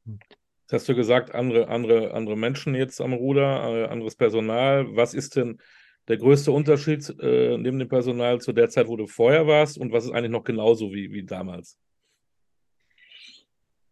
[0.05, 4.95] Jetzt hast du gesagt, andere, andere, andere Menschen jetzt am Ruder, äh, anderes Personal.
[4.95, 5.59] Was ist denn
[6.07, 9.91] der größte Unterschied äh, neben dem Personal zu der Zeit, wo du vorher warst und
[9.91, 11.77] was ist eigentlich noch genauso wie, wie damals?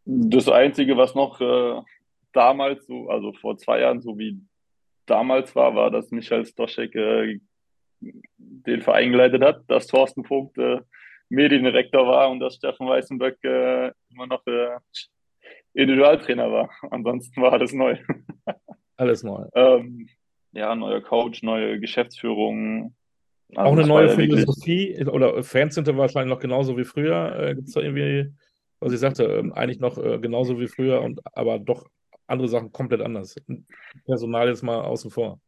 [0.06, 1.82] Das Einzige, was noch äh,
[2.34, 4.42] damals, so, also vor zwei Jahren, so wie
[5.10, 7.39] damals war, war, dass Michael Stoschek äh,
[7.99, 10.80] den Verein geleitet hat, dass Thorsten Vogt äh,
[11.30, 14.78] Mediendirektor war und dass Steffen Weißenböck äh, immer noch äh,
[15.74, 16.70] Individualtrainer war.
[16.89, 17.97] Ansonsten war alles neu.
[18.97, 19.45] alles neu.
[19.53, 20.07] Ähm,
[20.51, 22.95] ja, neuer Coach, neue Geschäftsführung.
[23.55, 27.36] Also Auch eine neue Philosophie oder Fans sind da wahrscheinlich noch genauso wie früher.
[27.39, 28.32] Äh, Gibt es da irgendwie
[28.80, 31.88] was ich sagte, ähm, eigentlich noch äh, genauso wie früher, und aber doch
[32.30, 33.36] andere Sachen komplett anders.
[34.06, 35.40] Personal jetzt mal außen vor.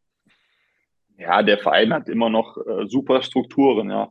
[1.18, 4.10] Ja, der Verein hat immer noch äh, super Strukturen, ja.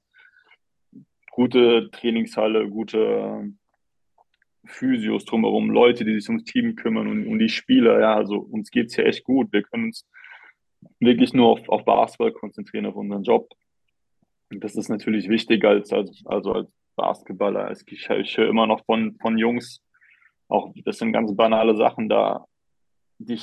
[1.32, 3.54] Gute Trainingshalle, gute
[4.66, 8.70] Physios drumherum, Leute, die sich ums Team kümmern und um die Spieler, ja, also uns
[8.70, 9.52] geht es ja echt gut.
[9.52, 10.08] Wir können uns
[11.00, 13.50] wirklich nur auf, auf Basketball konzentrieren, auf unseren Job.
[14.50, 17.72] Das ist natürlich wichtig als, als, also als Basketballer.
[17.72, 19.82] Ich, ich höre immer noch von, von Jungs,
[20.48, 22.46] auch das sind ganz banale Sachen da.
[23.26, 23.40] Die,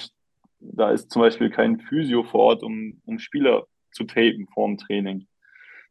[0.60, 4.78] da ist zum Beispiel kein Physio vor Ort, um, um Spieler zu tapen vor dem
[4.78, 5.26] Training.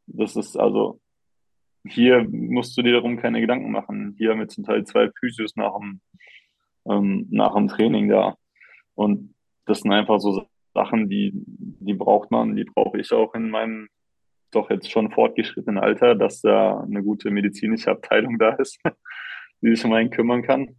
[0.08, 1.00] Das ist also,
[1.86, 4.16] hier musst du dir darum keine Gedanken machen.
[4.18, 6.02] Hier haben wir zum Teil zwei Physios nach dem,
[6.86, 8.36] ähm, nach dem Training da.
[8.96, 9.34] Und
[9.66, 13.90] das sind einfach so Sachen, die, die braucht man, die brauche ich auch in meinem
[14.52, 18.80] doch jetzt schon fortgeschrittenen Alter, dass da eine gute medizinische Abteilung da ist,
[19.62, 20.76] die sich um einen kümmern kann.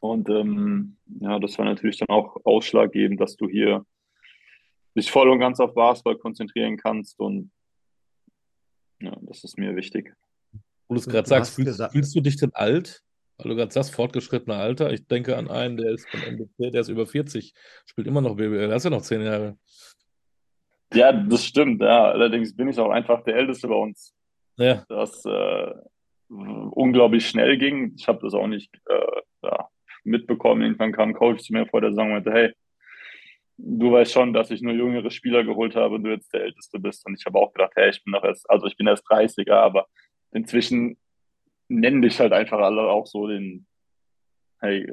[0.00, 3.84] Und ähm, ja, das war natürlich dann auch ausschlaggebend, dass du hier
[4.96, 7.18] dich voll und ganz auf Basketball konzentrieren kannst.
[7.20, 7.50] Und
[9.00, 10.14] ja, das ist mir wichtig.
[10.88, 13.02] Wo du es gerade sagst, fühlst, fühlst, du dich denn alt?
[13.38, 14.92] Weil du gerade sagst, fortgeschrittene Alter.
[14.92, 17.54] Ich denke an einen, der ist von NBC, der ist über 40,
[17.86, 19.56] spielt immer noch BBL, der ist ja noch zehn Jahre.
[20.92, 21.80] Ja, das stimmt.
[21.80, 22.10] Ja.
[22.10, 24.14] Allerdings bin ich auch einfach der Älteste bei uns.
[24.56, 24.84] Ja.
[24.88, 25.72] Das äh,
[26.28, 27.94] unglaublich schnell ging.
[27.96, 29.68] Ich habe das auch nicht äh, ja,
[30.04, 30.62] mitbekommen.
[30.62, 32.52] Irgendwann kam ein Coach zu mir vor der Saison und meinte, hey,
[33.56, 36.78] du weißt schon, dass ich nur jüngere Spieler geholt habe und du jetzt der Älteste
[36.78, 37.06] bist.
[37.06, 39.54] Und ich habe auch gedacht, hey, ich bin doch erst, also ich bin erst 30er,
[39.54, 39.86] aber
[40.32, 40.98] inzwischen
[41.68, 43.66] nennen dich halt einfach alle auch so den,
[44.60, 44.92] hey,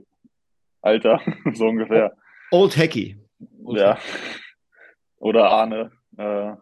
[0.82, 1.22] Alter,
[1.54, 2.16] so ungefähr.
[2.52, 3.18] Old Hacky.
[3.66, 3.98] Ja.
[5.18, 6.54] Oder Arne äh,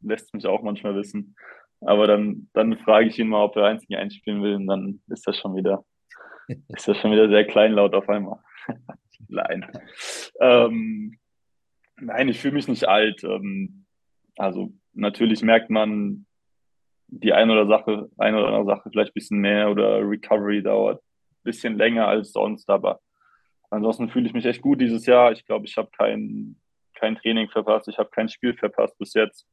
[0.00, 1.36] lässt mich auch manchmal wissen.
[1.80, 5.26] Aber dann, dann frage ich ihn mal, ob er einzig einspielen will und dann ist
[5.26, 5.84] das schon wieder,
[6.68, 8.38] ist das schon wieder sehr kleinlaut auf einmal.
[9.28, 9.66] nein.
[10.40, 11.18] Ähm,
[12.00, 13.22] nein, ich fühle mich nicht alt.
[13.24, 13.86] Ähm,
[14.36, 16.26] also natürlich merkt man
[17.08, 21.00] die eine oder Sache, eine oder andere Sache vielleicht ein bisschen mehr oder Recovery dauert
[21.00, 23.00] ein bisschen länger als sonst, aber
[23.70, 25.32] ansonsten fühle ich mich echt gut dieses Jahr.
[25.32, 26.56] Ich glaube, ich habe kein,
[26.94, 29.46] kein Training verpasst, ich habe kein Spiel verpasst bis jetzt.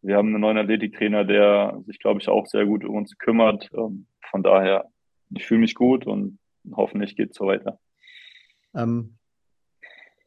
[0.00, 3.68] Wir haben einen neuen Athletiktrainer, der sich, glaube ich, auch sehr gut um uns kümmert.
[3.72, 4.90] Ähm, von daher,
[5.34, 6.38] ich fühle mich gut und
[6.72, 7.78] hoffentlich geht es so weiter.
[8.74, 9.16] Ähm,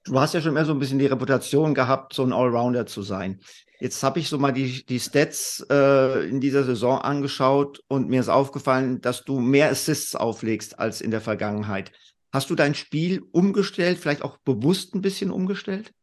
[0.06, 3.02] du hast ja schon immer so ein bisschen die Reputation gehabt, so ein Allrounder zu
[3.02, 3.40] sein.
[3.80, 8.22] Jetzt habe ich so mal die, die Stats äh, in dieser Saison angeschaut und mir
[8.22, 11.92] ist aufgefallen, dass du mehr Assists auflegst als in der Vergangenheit.
[12.32, 15.94] Hast du dein Spiel umgestellt, vielleicht auch bewusst ein bisschen umgestellt?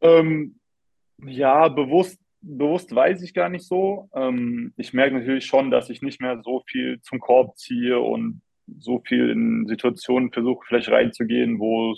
[0.00, 0.58] Ähm,
[1.22, 4.08] ja, bewusst, bewusst weiß ich gar nicht so.
[4.14, 8.42] Ähm, ich merke natürlich schon, dass ich nicht mehr so viel zum Korb ziehe und
[8.78, 11.94] so viel in Situationen versuche, vielleicht reinzugehen, wo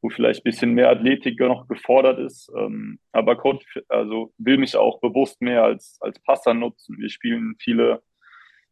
[0.00, 2.50] wo vielleicht ein bisschen mehr Athletik noch gefordert ist.
[2.56, 6.96] Ähm, aber Coach also will mich auch bewusst mehr als, als Passer nutzen.
[6.98, 8.02] Wir spielen viele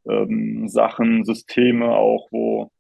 [0.09, 2.71] ähm, Sachen, Systeme auch, wo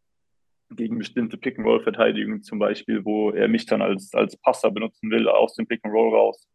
[0.70, 5.54] gegen bestimmte Pick-and-Roll-Verteidigungen zum Beispiel, wo er mich dann als, als Passer benutzen will, aus
[5.54, 6.48] dem Pick-and-Roll raus,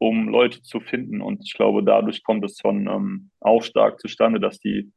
[0.00, 1.20] um Leute zu finden.
[1.20, 4.90] Und ich glaube, dadurch kommt es schon ähm, auch stark zustande, dass die,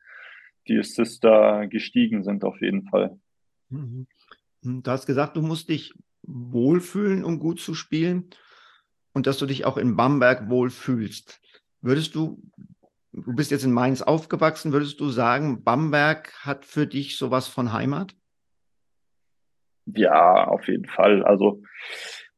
[0.68, 3.20] die Assists da gestiegen sind, auf jeden Fall.
[3.70, 4.08] Mhm.
[4.62, 8.30] Du hast gesagt, du musst dich wohlfühlen, um gut zu spielen
[9.12, 11.42] und dass du dich auch in Bamberg wohlfühlst.
[11.82, 12.42] Würdest du,
[13.12, 17.74] du bist jetzt in Mainz aufgewachsen, würdest du sagen, Bamberg hat für dich sowas von
[17.74, 18.16] Heimat?
[19.86, 21.24] Ja, auf jeden Fall.
[21.24, 21.62] Also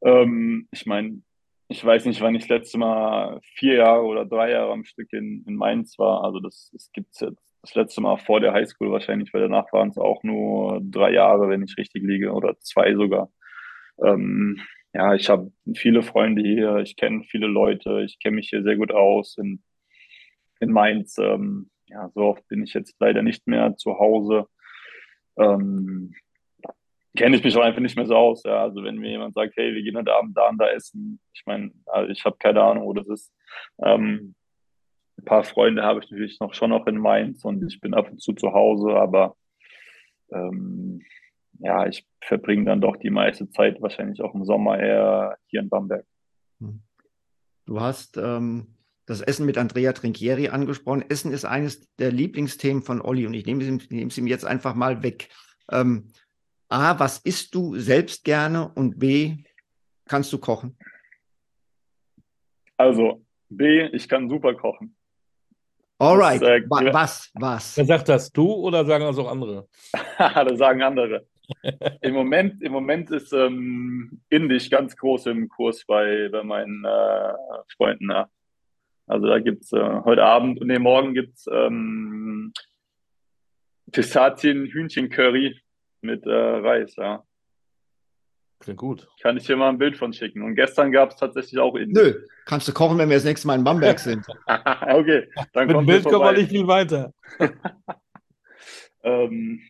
[0.01, 1.22] ähm, ich meine,
[1.68, 5.11] ich weiß nicht, wann ich das letzte Mal vier Jahre oder drei Jahre am Stück
[5.13, 6.24] in, in Mainz war.
[6.24, 9.72] Also das, das gibt es jetzt das letzte Mal vor der Highschool wahrscheinlich, weil danach
[9.74, 13.32] waren es auch nur drei Jahre, wenn ich richtig liege, oder zwei sogar.
[14.03, 14.61] Ähm,
[14.93, 18.78] ja, ich habe viele Freunde hier, ich kenne viele Leute, ich kenne mich hier sehr
[18.78, 19.63] gut aus in,
[20.59, 21.18] in Mainz.
[21.18, 24.47] Ähm, ja, so oft bin ich jetzt leider nicht mehr zu Hause.
[25.38, 26.13] Ähm,
[27.16, 28.43] kenne ich mich auch einfach nicht mehr so aus.
[28.43, 28.63] Ja.
[28.63, 31.43] Also wenn mir jemand sagt, hey, wir gehen heute Abend da und da essen, ich
[31.45, 33.34] meine, also ich habe keine Ahnung, wo das ist.
[33.80, 34.36] Ähm,
[35.18, 38.11] ein paar Freunde habe ich natürlich noch schon noch in Mainz und ich bin ab
[38.11, 39.36] und zu zu Hause, aber
[40.32, 41.01] ähm,
[41.59, 45.70] ja, ich verbringe dann doch die meiste Zeit wahrscheinlich auch im Sommer eher hier in
[45.70, 46.05] Bamberg.
[46.59, 46.82] Hm.
[47.66, 51.05] Du hast ähm, das Essen mit Andrea Trinchieri angesprochen.
[51.09, 54.45] Essen ist eines der Lieblingsthemen von Olli und ich nehme es, nehme es ihm jetzt
[54.45, 55.30] einfach mal weg.
[55.72, 56.11] Ähm,
[56.70, 59.38] A, was isst du selbst gerne und B,
[60.07, 60.78] kannst du kochen?
[62.78, 64.95] Also, B, ich kann super kochen.
[65.97, 67.78] Alright, das, äh, was, was?
[67.78, 69.68] Wer sagt das, du oder sagen das auch andere?
[70.18, 71.26] das sagen andere.
[72.01, 77.34] Im Moment, im Moment ist ähm, Indisch ganz groß im Kurs bei, bei meinen äh,
[77.78, 78.09] Freunden.
[78.09, 78.28] Ja.
[79.05, 82.51] Also da gibt es äh, heute Abend, nee, morgen gibt es ähm,
[83.91, 85.55] Pistazien-Hühnchen-Curry
[86.06, 87.24] mit äh, Reis, ja.
[88.60, 89.08] Klingt gut.
[89.22, 90.41] Kann ich dir mal ein Bild von schicken.
[90.41, 92.16] Und gestern gab es tatsächlich auch Indisch.
[92.16, 94.26] Nö, kannst du kochen, wenn wir das nächste Mal in Bamberg sind.
[94.47, 97.14] okay, dann Mit dem Bild kommen wir nicht viel weiter.
[99.03, 99.62] ähm,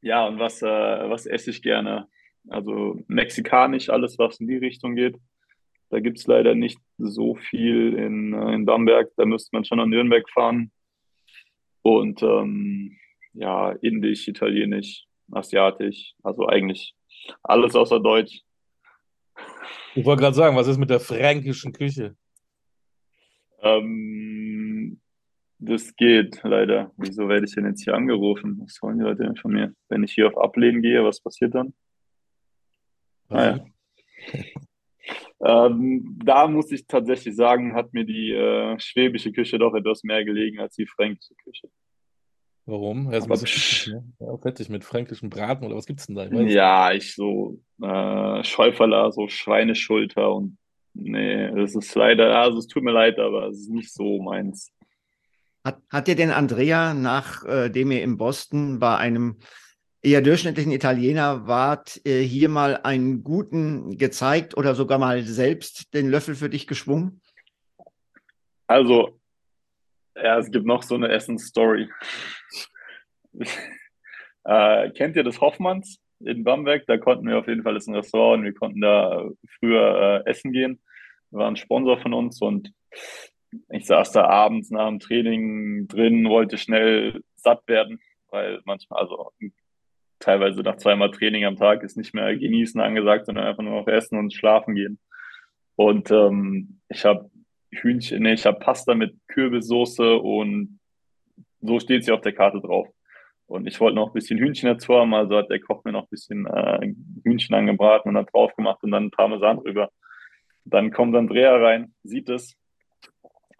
[0.00, 2.08] ja, und was, äh, was esse ich gerne?
[2.48, 5.16] Also mexikanisch, alles, was in die Richtung geht.
[5.90, 9.12] Da gibt es leider nicht so viel in, äh, in Bamberg.
[9.16, 10.72] Da müsste man schon nach Nürnberg fahren.
[11.82, 12.98] Und ähm,
[13.32, 16.14] ja, indisch, italienisch, asiatisch.
[16.22, 16.94] Also eigentlich
[17.42, 18.42] alles außer Deutsch.
[19.94, 22.16] Ich wollte gerade sagen, was ist mit der fränkischen Küche?
[23.60, 25.00] Ähm,
[25.58, 26.90] das geht leider.
[26.96, 28.60] Wieso werde ich denn jetzt hier angerufen?
[28.64, 29.74] Was wollen die Leute denn von mir?
[29.88, 31.72] Wenn ich hier auf Ablehnen gehe, was passiert dann?
[33.28, 33.64] Naja.
[35.44, 40.24] Ähm, da muss ich tatsächlich sagen, hat mir die äh, schwäbische Küche doch etwas mehr
[40.24, 41.68] gelegen als die fränkische Küche.
[42.64, 43.10] Warum?
[43.10, 44.04] Er ist ein bisschen fettig, ne?
[44.20, 46.26] Ja, fettig mit fränkischem Braten oder was gibt's denn da?
[46.26, 50.58] Ich ja, ich so äh, Schäuferler, so Schweineschulter und
[50.94, 54.70] nee, das ist leider, also es tut mir leid, aber es ist nicht so meins.
[55.64, 59.38] Hat, hat dir denn Andrea, nachdem äh, ihr in Boston bei einem
[60.02, 66.10] eher durchschnittlichen Italiener wart, äh, hier mal einen guten gezeigt oder sogar mal selbst den
[66.10, 67.20] Löffel für dich geschwungen?
[68.66, 69.20] Also,
[70.16, 71.88] ja, es gibt noch so eine Essensstory.
[74.44, 76.86] äh, kennt ihr das Hoffmanns in Bamberg?
[76.86, 80.30] Da konnten wir auf jeden Fall, das ein Restaurant, und wir konnten da früher äh,
[80.30, 80.80] essen gehen.
[81.30, 82.72] Wir waren Sponsor von uns und
[83.68, 88.00] ich saß da abends nach dem Training drin, wollte schnell satt werden,
[88.30, 89.30] weil manchmal, also
[90.18, 93.88] teilweise nach zweimal Training am Tag ist nicht mehr genießen angesagt, sondern einfach nur noch
[93.88, 94.98] essen und schlafen gehen.
[95.76, 97.30] Und ähm, ich habe
[97.72, 100.78] Hühnchen, nee, ich habe Pasta mit Kürbissoße und
[101.60, 102.88] so steht sie auf der Karte drauf.
[103.46, 106.04] Und ich wollte noch ein bisschen Hühnchen dazu haben, also hat der Koch mir noch
[106.04, 106.94] ein bisschen äh,
[107.24, 109.90] Hühnchen angebraten und hat drauf gemacht und dann Parmesan drüber.
[110.64, 112.56] Dann kommt Andrea rein, sieht es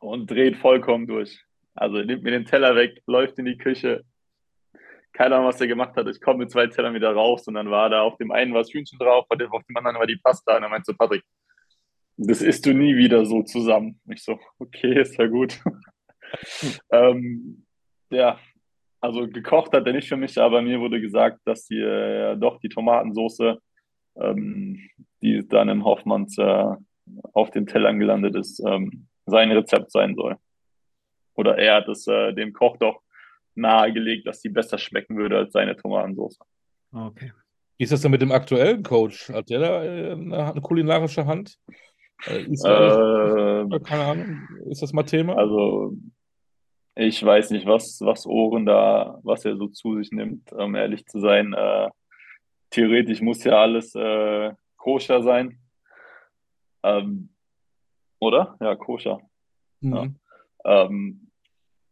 [0.00, 1.44] und dreht vollkommen durch.
[1.74, 4.02] Also nimmt mir den Teller weg, läuft in die Küche.
[5.12, 6.06] Keine Ahnung, was er gemacht hat.
[6.08, 8.72] Ich komme mit zwei Tellern wieder raus und dann war da auf dem einen was
[8.72, 10.56] Hühnchen drauf, auf dem anderen war die Pasta.
[10.56, 11.22] Und er meinte so, Patrick,
[12.16, 14.00] das isst du nie wieder so zusammen.
[14.08, 15.60] Ich so, okay, ist ja gut.
[16.92, 17.64] ähm,
[18.10, 18.38] ja,
[19.00, 22.60] also gekocht hat er nicht für mich, aber mir wurde gesagt, dass die, äh, doch
[22.60, 23.58] die Tomatensoße,
[24.16, 24.88] ähm,
[25.22, 26.74] die dann im Hoffmanns äh,
[27.32, 30.36] auf den Tellern gelandet ist, ähm, sein Rezept sein soll.
[31.34, 33.02] Oder er hat es äh, dem Koch doch
[33.54, 36.38] nahegelegt, dass die besser schmecken würde als seine Tomatensauce.
[36.92, 37.32] Okay.
[37.78, 39.30] Wie ist das denn mit dem aktuellen Coach?
[39.30, 41.58] Hat der da äh, eine kulinarische Hand?
[42.26, 45.36] Ist, äh, keine Ahnung, ist das mal Thema?
[45.36, 45.96] Also,
[46.94, 51.06] ich weiß nicht, was, was Ohren da, was er so zu sich nimmt, um ehrlich
[51.06, 51.52] zu sein.
[51.52, 51.88] Äh,
[52.70, 55.58] theoretisch muss ja alles äh, koscher sein.
[56.82, 57.30] Ähm,
[58.18, 58.56] oder?
[58.60, 59.20] Ja, koscher.
[59.80, 60.16] Mhm.
[60.64, 60.84] Ja.
[60.84, 61.30] Ähm,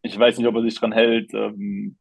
[0.03, 1.33] ich weiß nicht, ob er sich dran hält.
[1.35, 1.97] Ähm,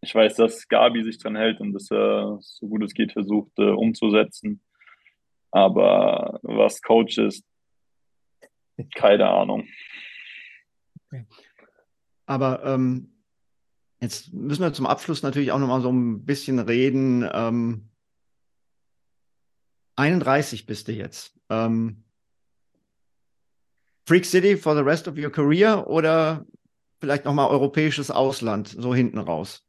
[0.00, 3.52] ich weiß, dass Gabi sich dran hält und das äh, so gut es geht versucht
[3.58, 4.60] äh, umzusetzen.
[5.54, 7.44] Aber was Coach ist,
[8.96, 9.68] keine Ahnung.
[11.06, 11.26] Okay.
[12.26, 13.14] Aber ähm,
[14.00, 17.28] jetzt müssen wir zum Abschluss natürlich auch noch mal so ein bisschen reden.
[17.32, 17.88] Ähm,
[19.94, 21.38] 31 bist du jetzt.
[21.48, 22.02] Ähm,
[24.08, 26.44] Freak City for the rest of your career oder
[26.98, 29.64] vielleicht nochmal europäisches Ausland, so hinten raus?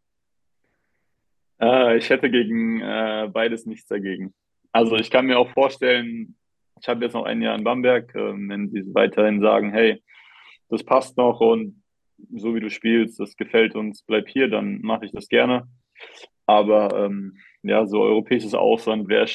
[1.62, 4.34] Äh, ich hätte gegen äh, beides nichts dagegen.
[4.76, 6.36] Also ich kann mir auch vorstellen,
[6.82, 10.04] ich habe jetzt noch ein Jahr in Bamberg, äh, wenn sie weiterhin sagen, hey,
[10.68, 11.82] das passt noch und
[12.36, 15.70] so wie du spielst, das gefällt uns, bleib hier, dann mache ich das gerne.
[16.46, 19.30] Aber ähm, ja, so europäisches Ausland wäre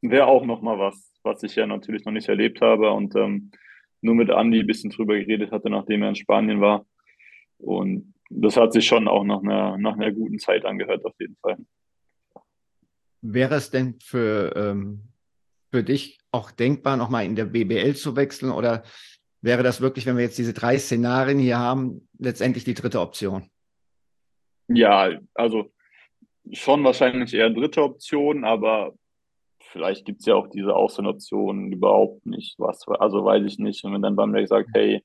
[0.00, 2.92] wär auch nochmal was, was ich ja natürlich noch nicht erlebt habe.
[2.92, 3.50] Und ähm,
[4.00, 6.86] nur mit Andi ein bisschen drüber geredet hatte, nachdem er in Spanien war.
[7.58, 11.36] Und das hat sich schon auch nach einer, nach einer guten Zeit angehört, auf jeden
[11.42, 11.56] Fall.
[13.22, 15.08] Wäre es denn für, ähm,
[15.70, 18.50] für dich auch denkbar, nochmal in der BBL zu wechseln?
[18.50, 18.82] Oder
[19.42, 23.50] wäre das wirklich, wenn wir jetzt diese drei Szenarien hier haben, letztendlich die dritte Option?
[24.68, 25.70] Ja, also
[26.52, 28.94] schon wahrscheinlich eher dritte Option, aber
[29.60, 32.58] vielleicht gibt es ja auch diese Außenoptionen überhaupt nicht.
[32.58, 33.84] Was, also weiß ich nicht.
[33.84, 35.04] Und wenn dann Bamberg sagt, hey,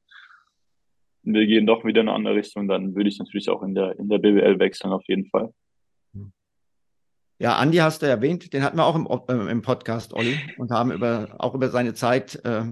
[1.24, 3.97] wir gehen doch wieder in eine andere Richtung, dann würde ich natürlich auch in der,
[3.97, 5.51] in der BWL wechseln, auf jeden Fall.
[7.38, 10.71] Ja, Andi hast du erwähnt, den hatten wir auch im, äh, im Podcast, Olli, und
[10.71, 12.63] haben über, auch über seine Zeit äh,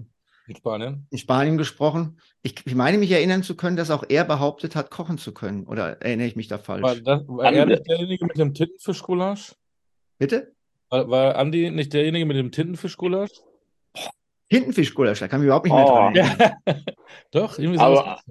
[0.47, 1.07] in, Spanien.
[1.09, 2.19] in Spanien gesprochen.
[2.43, 5.65] Ich, ich, meine mich erinnern zu können, dass auch er behauptet hat, kochen zu können.
[5.65, 6.83] Oder erinnere ich mich da falsch?
[6.83, 9.53] War, das, war er nicht derjenige mit dem Tintenfischgulasch?
[10.17, 10.53] Bitte?
[10.89, 13.31] War, war Andi nicht derjenige mit dem Tintenfischgulasch?
[14.49, 15.89] Tintenfischgulasch, da kann ich überhaupt nicht mehr oh.
[15.89, 16.53] dran erinnern.
[17.31, 17.83] Doch, irgendwie so.
[17.83, 18.21] Aber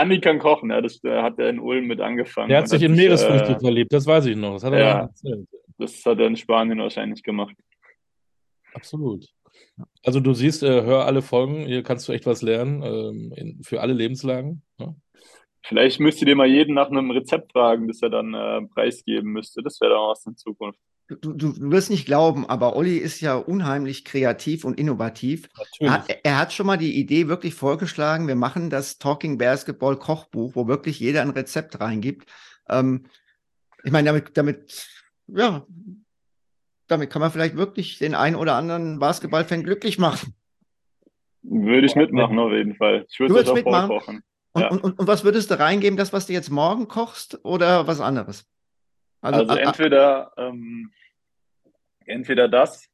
[0.00, 2.50] Andi kann kochen, ja, das äh, hat er in Ulm mit angefangen.
[2.50, 4.54] Er hat sich in Meeresfrüchte äh, verliebt, das weiß ich noch.
[4.54, 5.48] Das hat er ja, erzählt.
[5.78, 7.54] Das hat er in Spanien wahrscheinlich gemacht.
[8.74, 9.26] Absolut.
[10.02, 13.62] Also du siehst, äh, hör alle Folgen, hier kannst du echt was lernen ähm, in,
[13.62, 14.62] für alle Lebenslagen.
[14.78, 14.94] Ja?
[15.62, 19.62] Vielleicht müsst ihr mal jeden nach einem Rezept fragen, das er dann äh, preisgeben müsste.
[19.62, 20.80] Das wäre dann was in Zukunft
[21.16, 25.48] du, du, wirst nicht glauben, aber Olli ist ja unheimlich kreativ und innovativ.
[25.78, 29.96] Er hat, er hat, schon mal die Idee wirklich vorgeschlagen, wir machen das Talking Basketball
[29.96, 32.30] Kochbuch, wo wirklich jeder ein Rezept reingibt.
[32.68, 33.06] Ähm,
[33.82, 34.88] ich meine, damit, damit,
[35.28, 35.66] ja,
[36.86, 40.34] damit kann man vielleicht wirklich den einen oder anderen Basketballfan glücklich machen.
[41.42, 43.06] Würde ich mitmachen, auf jeden Fall.
[43.10, 44.22] Ich würde das auch vorkochen.
[44.52, 44.68] Und, ja.
[44.68, 48.00] und, und, und was würdest du reingeben, das, was du jetzt morgen kochst oder was
[48.00, 48.46] anderes?
[49.20, 50.90] Also, also entweder ähm,
[52.06, 52.88] entweder das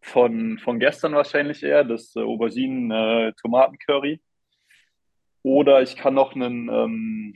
[0.00, 4.12] von, von gestern wahrscheinlich eher, das äh, Auberginen-Tomaten-Curry.
[4.12, 4.18] Äh,
[5.42, 7.34] oder ich kann noch einen, ähm,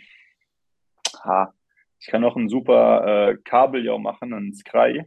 [1.25, 1.53] ha,
[2.01, 5.07] ich kann noch einen super äh, Kabeljau machen, einen Skrei,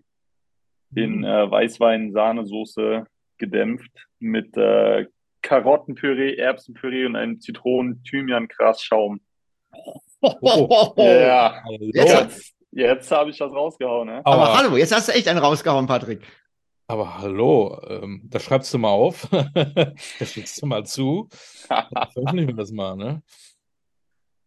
[0.95, 1.24] in mhm.
[1.26, 3.05] äh, Weißwein-Sahnesoße
[3.38, 5.07] gedämpft mit äh,
[5.41, 9.22] Karottenpüree, Erbsenpüree und einem Zitronen-Thymian-Gras-Schaum.
[10.28, 14.21] Oh, ja, jetzt, Jetzt habe ich das rausgehauen, ne?
[14.26, 16.21] Aber, Aber, hallo, jetzt hast du echt einen rausgehauen, Patrick.
[16.88, 19.30] Aber hallo, ähm, da schreibst du mal auf.
[19.32, 19.93] da
[20.26, 21.30] schickst du mal zu.
[21.67, 23.23] Veröffentlichen wir das mal, ne?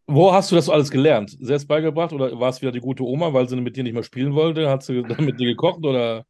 [0.07, 1.37] Wo hast du das alles gelernt?
[1.41, 4.03] Selbst beigebracht oder war es wieder die gute Oma, weil sie mit dir nicht mehr
[4.03, 4.69] spielen wollte?
[4.69, 6.27] Hat sie dann mit dir gekocht oder?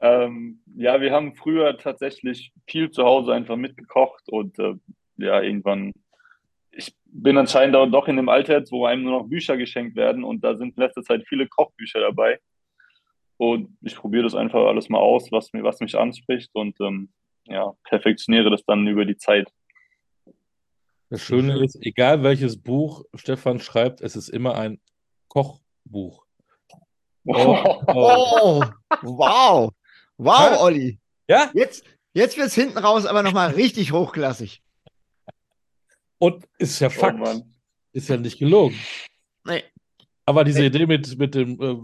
[0.00, 4.74] ähm, ja, wir haben früher tatsächlich viel zu Hause einfach mitgekocht und äh,
[5.18, 5.92] ja, irgendwann
[6.78, 10.22] ich bin anscheinend auch doch in dem Alter wo einem nur noch Bücher geschenkt werden
[10.22, 12.38] und da sind in letzter Zeit viele Kochbücher dabei.
[13.36, 17.10] Und ich probiere das einfach alles mal aus, was, mir, was mich anspricht und ähm,
[17.46, 19.50] ja, perfektioniere das dann über die Zeit.
[21.10, 24.80] Das Schöne ist, egal welches Buch Stefan schreibt, es ist immer ein
[25.28, 26.26] Kochbuch.
[27.24, 28.62] Oh, oh.
[29.02, 29.72] wow.
[30.16, 31.00] Wow, Olli.
[31.28, 31.50] Ja?
[31.54, 34.62] Jetzt, jetzt wird es hinten raus aber nochmal richtig hochklassig.
[36.18, 37.18] Und ist ja Oh Fakt.
[37.18, 37.54] Mann.
[37.92, 38.76] ist ja nicht gelogen.
[39.44, 39.62] Nee.
[40.26, 41.76] Aber diese Idee mit, mit dem äh,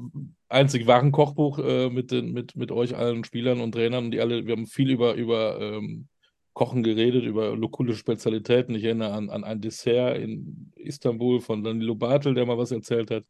[0.48, 4.46] einzig wahren Kochbuch äh, mit, den, mit, mit euch allen Spielern und Trainern, die alle,
[4.46, 6.08] wir haben viel über, über ähm,
[6.52, 8.74] Kochen geredet, über lokale Spezialitäten.
[8.74, 13.10] Ich erinnere an, an ein Dessert in Istanbul von Danilo Bartel, der mal was erzählt
[13.10, 13.24] hat.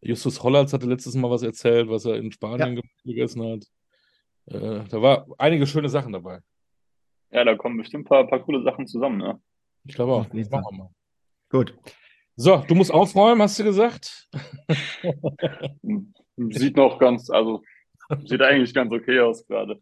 [0.00, 3.66] Justus Hollatz hatte letztes Mal was erzählt, was er in Spanien ge- gegessen hat.
[4.46, 6.40] Äh, da war einige schöne Sachen dabei.
[7.30, 9.18] Ja, da kommen bestimmt ein paar, paar coole Sachen zusammen.
[9.18, 9.40] Ne?
[9.84, 10.26] Ich glaube auch.
[10.26, 10.90] Das machen wir mal.
[11.50, 11.76] Gut.
[12.36, 14.28] So, du musst aufräumen, hast du gesagt?
[16.36, 17.62] Sieht noch ganz, also
[18.24, 19.80] sieht eigentlich ganz okay aus gerade.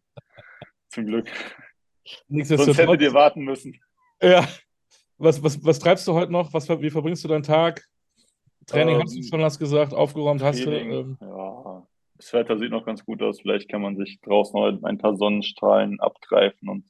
[0.88, 1.28] Zum Glück.
[1.28, 1.40] Sonst
[2.10, 3.00] hättet Nichtsdestotrotz.
[3.00, 3.80] ihr warten müssen.
[4.20, 4.46] Ja.
[5.16, 6.52] Was, was, was treibst du heute noch?
[6.52, 7.84] Was, wie verbringst du deinen Tag?
[8.66, 10.64] Training Ähm, hast du schon, hast gesagt, aufgeräumt hast du.
[10.64, 11.86] Training, Ähm, ja,
[12.16, 13.40] das Wetter sieht noch ganz gut aus.
[13.40, 16.84] Vielleicht kann man sich draußen heute ein paar Sonnenstrahlen abgreifen und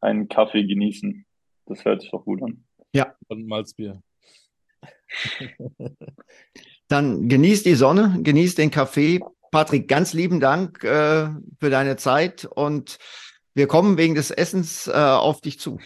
[0.00, 1.26] einen Kaffee genießen.
[1.66, 2.64] Das hört sich doch gut an.
[3.28, 4.02] und Malzbier.
[6.88, 9.20] Dann genieß die Sonne, genieß den Kaffee.
[9.50, 11.28] Patrick, ganz lieben Dank äh,
[11.60, 12.98] für deine Zeit und
[13.54, 15.78] wir kommen wegen des Essens äh, auf dich zu.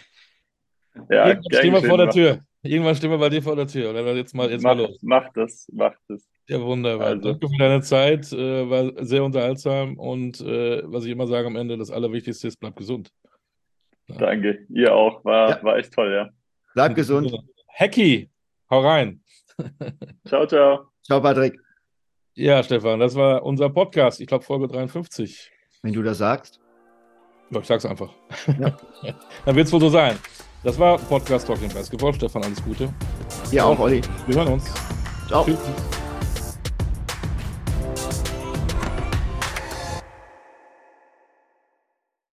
[1.11, 2.11] Ja, Irgendwann stehen wir vor der.
[2.11, 2.41] Tür.
[2.63, 3.91] Irgendwann stehen wir bei dir vor der Tür.
[3.91, 4.99] Oder jetzt mal, jetzt mal Mach, los.
[5.03, 6.27] mach das, mach das.
[6.49, 7.09] Ja, wunderbar.
[7.09, 7.33] Also.
[7.33, 8.33] Danke für deine Zeit.
[8.33, 9.99] Äh, war sehr unterhaltsam.
[9.99, 13.11] Und äh, was ich immer sage am Ende, das Allerwichtigste ist, bleib gesund.
[14.09, 14.67] Danke.
[14.71, 15.25] Ihr auch.
[15.25, 15.63] War, Ja.
[15.65, 16.31] war echt toll, ja.
[16.75, 17.33] Bleib gesund.
[17.75, 18.31] Hacky,
[18.71, 19.21] hau rein.
[20.27, 20.87] Ciao, ciao.
[21.03, 21.59] Ciao, Patrick.
[22.35, 24.21] Ja, Stefan, das war unser Podcast.
[24.21, 25.51] Ich glaube, Folge 53.
[25.83, 26.61] Wenn du das sagst.
[27.51, 28.13] Ja, Ich sag's einfach.
[28.59, 28.77] Ja.
[29.47, 30.19] Dann wird's wohl so sein.
[30.63, 32.13] Das war Podcast Talking Basketball.
[32.13, 32.93] Stefan, alles Gute.
[33.51, 34.03] Dir auch, Olli.
[34.27, 34.73] Wir hören uns.
[35.29, 35.45] Ciao.
[35.45, 36.06] Tschüss.